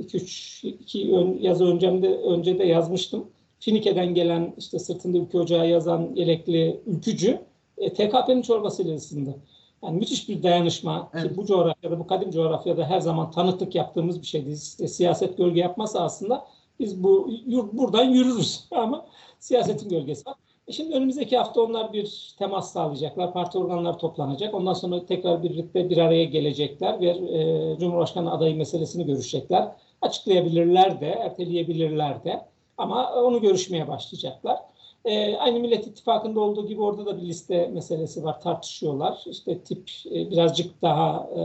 2-3 0.00 0.66
e, 0.66 0.70
iki 0.70 0.98
yaz 1.40 1.60
önce 1.60 2.02
de, 2.02 2.18
önce 2.18 2.58
de 2.58 2.64
yazmıştım. 2.64 3.26
Finike'den 3.60 4.14
gelen 4.14 4.54
işte 4.58 4.78
sırtında 4.78 5.18
ülke 5.18 5.38
ocağı 5.38 5.68
yazan 5.68 6.10
yelekli 6.14 6.80
ülkücü 6.86 7.40
e, 7.78 7.92
TKP'nin 7.92 8.42
çorbasıyla 8.42 8.94
ısındı. 8.94 9.36
Yani 9.82 9.98
müthiş 9.98 10.28
bir 10.28 10.42
dayanışma 10.42 11.10
evet. 11.14 11.30
ki 11.30 11.36
bu 11.36 11.46
coğrafyada, 11.46 11.98
bu 11.98 12.06
kadim 12.06 12.30
coğrafyada 12.30 12.84
her 12.84 13.00
zaman 13.00 13.30
tanıklık 13.30 13.74
yaptığımız 13.74 14.22
bir 14.22 14.26
şeydi. 14.26 14.50
İşte 14.50 14.88
siyaset 14.88 15.38
gölge 15.38 15.60
yapmasa 15.60 16.00
aslında 16.00 16.46
biz 16.80 17.02
bu 17.02 17.30
buradan 17.72 18.04
yürürüz 18.04 18.64
ama 18.70 19.06
siyasetin 19.38 19.88
gölgesi 19.88 20.26
var. 20.26 20.34
E 20.68 20.72
şimdi 20.72 20.94
önümüzdeki 20.94 21.38
hafta 21.38 21.60
onlar 21.60 21.92
bir 21.92 22.34
temas 22.38 22.72
sağlayacaklar. 22.72 23.32
Parti 23.32 23.58
organları 23.58 23.96
toplanacak. 23.96 24.54
Ondan 24.54 24.72
sonra 24.72 25.06
tekrar 25.06 25.42
birlikte 25.42 25.90
bir 25.90 25.96
araya 25.96 26.24
gelecekler 26.24 27.00
ve 27.00 27.08
e, 27.08 27.78
Cumhurbaşkanı 27.78 28.32
adayı 28.32 28.56
meselesini 28.56 29.06
görüşecekler. 29.06 29.68
Açıklayabilirler 30.02 31.00
de, 31.00 31.06
erteleyebilirler 31.06 32.24
de. 32.24 32.46
Ama 32.78 33.12
onu 33.14 33.40
görüşmeye 33.40 33.88
başlayacaklar. 33.88 34.58
E, 35.04 35.36
aynı 35.36 35.60
Millet 35.60 35.86
İttifakı'nda 35.86 36.40
olduğu 36.40 36.66
gibi 36.66 36.82
orada 36.82 37.06
da 37.06 37.16
bir 37.16 37.22
liste 37.22 37.66
meselesi 37.66 38.24
var 38.24 38.40
tartışıyorlar. 38.40 39.24
İşte 39.26 39.58
tip 39.58 39.90
e, 40.06 40.30
birazcık 40.30 40.82
daha 40.82 41.30
e, 41.36 41.42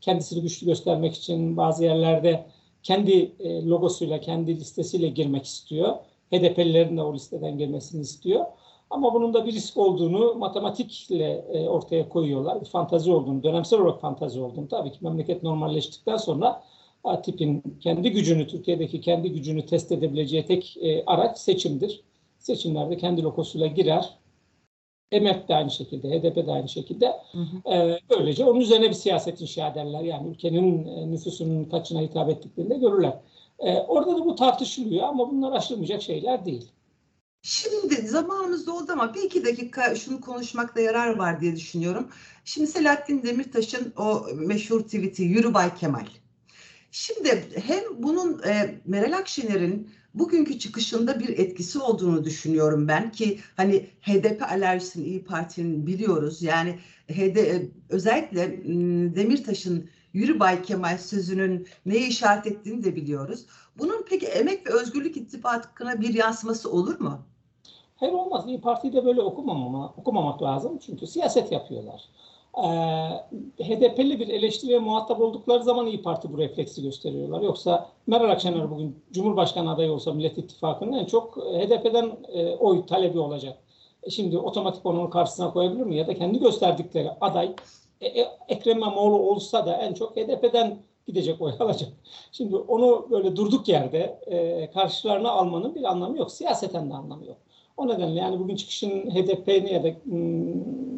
kendisini 0.00 0.42
güçlü 0.42 0.66
göstermek 0.66 1.14
için 1.14 1.56
bazı 1.56 1.84
yerlerde 1.84 2.46
kendi 2.82 3.32
e, 3.38 3.66
logosuyla, 3.66 4.20
kendi 4.20 4.56
listesiyle 4.56 5.08
girmek 5.08 5.44
istiyor. 5.44 5.94
HDP'lilerin 6.32 6.96
de 6.96 7.02
o 7.02 7.14
listeden 7.14 7.58
girmesini 7.58 8.00
istiyor. 8.00 8.44
Ama 8.90 9.14
bunun 9.14 9.34
da 9.34 9.46
bir 9.46 9.52
risk 9.52 9.76
olduğunu 9.76 10.34
matematikle 10.34 11.44
e, 11.52 11.68
ortaya 11.68 12.08
koyuyorlar. 12.08 12.60
Bir 12.60 12.66
fantazi 12.66 13.12
olduğunu, 13.12 13.42
dönemsel 13.42 13.80
olarak 13.80 14.00
fantazi 14.00 14.40
olduğunu. 14.40 14.68
Tabii 14.68 14.92
ki 14.92 14.98
memleket 15.00 15.42
normalleştikten 15.42 16.16
sonra 16.16 16.62
tipin 17.22 17.62
kendi 17.80 18.12
gücünü, 18.12 18.46
Türkiye'deki 18.46 19.00
kendi 19.00 19.32
gücünü 19.32 19.66
test 19.66 19.92
edebileceği 19.92 20.46
tek 20.46 20.76
e, 20.76 21.04
araç 21.04 21.38
seçimdir. 21.38 22.04
Seçimlerde 22.44 22.96
kendi 22.96 23.22
logosuyla 23.22 23.66
girer. 23.66 24.18
EMEP 25.12 25.48
de 25.48 25.54
aynı 25.54 25.70
şekilde, 25.70 26.08
HDP 26.08 26.46
de 26.46 26.52
aynı 26.52 26.68
şekilde. 26.68 27.12
Hı 27.32 27.38
hı. 27.38 27.74
E, 27.74 28.00
böylece 28.10 28.44
onun 28.44 28.60
üzerine 28.60 28.88
bir 28.88 28.94
siyaset 28.94 29.40
inşa 29.40 29.68
ederler. 29.68 30.00
Yani 30.00 30.28
ülkenin 30.28 30.86
e, 30.86 31.10
nüfusunun 31.10 31.64
kaçına 31.64 32.00
hitap 32.00 32.30
ettiklerini 32.30 32.70
de 32.70 32.78
görürler. 32.78 33.18
E, 33.58 33.74
orada 33.74 34.16
da 34.16 34.24
bu 34.24 34.34
tartışılıyor 34.34 35.02
ama 35.02 35.30
bunlar 35.30 35.52
aşılmayacak 35.52 36.02
şeyler 36.02 36.44
değil. 36.44 36.70
Şimdi 37.42 37.94
zamanımız 37.94 38.66
doldu 38.66 38.92
ama 38.92 39.14
bir 39.14 39.22
iki 39.22 39.44
dakika 39.44 39.94
şunu 39.94 40.20
konuşmakta 40.20 40.80
yarar 40.80 41.16
var 41.16 41.40
diye 41.40 41.56
düşünüyorum. 41.56 42.08
Şimdi 42.44 42.66
Selahattin 42.66 43.22
Demirtaş'ın 43.22 43.92
o 43.98 44.26
meşhur 44.34 44.80
tweet'i 44.80 45.22
Yürü 45.22 45.54
Bay 45.54 45.74
Kemal. 45.74 46.06
Şimdi 46.90 47.48
hem 47.66 48.02
bunun 48.02 48.42
e, 48.42 48.80
Meral 48.84 49.18
Akşener'in 49.18 49.90
bugünkü 50.14 50.58
çıkışında 50.58 51.20
bir 51.20 51.28
etkisi 51.28 51.78
olduğunu 51.78 52.24
düşünüyorum 52.24 52.88
ben 52.88 53.12
ki 53.12 53.40
hani 53.56 53.86
HDP 54.02 54.42
alerjisini 54.42 55.04
İyi 55.06 55.24
Parti'nin 55.24 55.86
biliyoruz. 55.86 56.42
Yani 56.42 56.78
HD, 57.08 57.36
e, 57.36 57.68
özellikle 57.88 58.64
Demirtaş'ın 59.16 59.90
Yürü 60.12 60.40
Bay 60.40 60.62
Kemal 60.62 60.98
sözünün 60.98 61.66
neye 61.86 62.08
işaret 62.08 62.46
ettiğini 62.46 62.84
de 62.84 62.96
biliyoruz. 62.96 63.46
Bunun 63.78 64.04
peki 64.08 64.26
Emek 64.26 64.66
ve 64.66 64.70
Özgürlük 64.72 65.16
İttifakı'na 65.16 66.00
bir 66.00 66.14
yansıması 66.14 66.70
olur 66.70 67.00
mu? 67.00 67.22
Hayır 67.96 68.12
olmaz. 68.12 68.44
İyi 68.46 68.60
Parti'yi 68.60 68.92
de 68.92 69.04
böyle 69.04 69.20
okumamama, 69.20 69.94
okumamak 69.96 70.42
lazım. 70.42 70.78
Çünkü 70.86 71.06
siyaset 71.06 71.52
yapıyorlar. 71.52 72.08
Ee, 72.56 73.64
HDP'li 73.64 74.20
bir 74.20 74.28
eleştiriye 74.28 74.78
muhatap 74.78 75.20
oldukları 75.20 75.62
zaman 75.62 75.86
İyi 75.86 76.02
Parti 76.02 76.32
bu 76.32 76.38
refleksi 76.38 76.82
gösteriyorlar. 76.82 77.42
Yoksa 77.42 77.90
Meral 78.06 78.30
Akşener 78.30 78.70
bugün 78.70 79.02
Cumhurbaşkanı 79.12 79.72
adayı 79.72 79.92
olsa 79.92 80.12
Millet 80.12 80.38
İttifakı'nın 80.38 80.92
en 80.92 81.04
çok 81.04 81.36
HDP'den 81.36 82.16
e, 82.32 82.56
oy 82.56 82.86
talebi 82.86 83.18
olacak. 83.18 83.58
E 84.02 84.10
şimdi 84.10 84.38
otomatik 84.38 84.86
onun 84.86 85.10
karşısına 85.10 85.52
koyabilir 85.52 85.82
mi? 85.82 85.96
Ya 85.96 86.06
da 86.06 86.14
kendi 86.14 86.38
gösterdikleri 86.38 87.10
aday 87.20 87.54
e, 88.00 88.20
e, 88.20 88.28
Ekrem 88.48 88.76
İmamoğlu 88.76 89.16
olsa 89.16 89.66
da 89.66 89.76
en 89.76 89.94
çok 89.94 90.16
HDP'den 90.16 90.78
gidecek 91.06 91.40
oy 91.40 91.52
alacak. 91.60 91.88
Şimdi 92.32 92.56
onu 92.56 93.06
böyle 93.10 93.36
durduk 93.36 93.68
yerde 93.68 94.18
e, 94.26 94.70
karşılarına 94.70 95.30
almanın 95.30 95.74
bir 95.74 95.84
anlamı 95.84 96.18
yok. 96.18 96.30
Siyaseten 96.32 96.90
de 96.90 96.94
anlamı 96.94 97.26
yok. 97.26 97.36
O 97.76 97.88
nedenle 97.88 98.20
yani 98.20 98.38
bugün 98.38 98.56
çıkışın 98.56 99.10
HDP'ni 99.10 99.72
ya 99.72 99.84
da 99.84 99.88
hmm, 100.04 100.93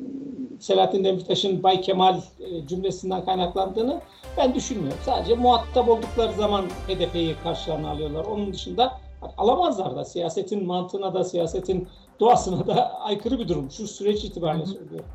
Selahattin 0.61 1.05
Demirtaş'ın 1.05 1.63
Bay 1.63 1.81
Kemal 1.81 2.21
e, 2.41 2.67
cümlesinden 2.67 3.25
kaynaklandığını 3.25 4.01
ben 4.37 4.55
düşünmüyorum. 4.55 4.99
Sadece 5.05 5.35
muhatap 5.35 5.89
oldukları 5.89 6.33
zaman 6.33 6.65
HDP'yi 6.89 7.37
karşılarına 7.43 7.91
alıyorlar. 7.91 8.25
Onun 8.25 8.53
dışında 8.53 9.01
alamazlar 9.39 9.97
da 9.97 10.05
siyasetin 10.05 10.67
mantığına 10.67 11.15
da 11.15 11.25
siyasetin 11.25 11.89
doğasına 12.21 12.67
da 12.67 13.01
aykırı 13.01 13.39
bir 13.39 13.49
durum. 13.49 13.71
Şu 13.71 13.89
süreç 13.89 14.25
itibariyle 14.25 14.67
söylüyorum. 14.67 15.07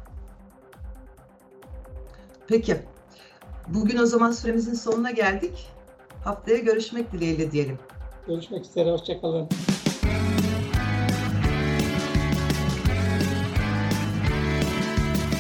Peki. 2.47 2.77
Bugün 3.67 3.97
o 3.97 4.06
zaman 4.06 4.32
süremizin 4.32 4.73
sonuna 4.73 5.12
geldik. 5.12 5.67
Haftaya 6.23 6.58
görüşmek 6.58 7.12
dileğiyle 7.12 7.51
diyelim. 7.51 7.80
Görüşmek 8.27 8.65
üzere. 8.65 8.91
Hoşçakalın. 8.91 9.47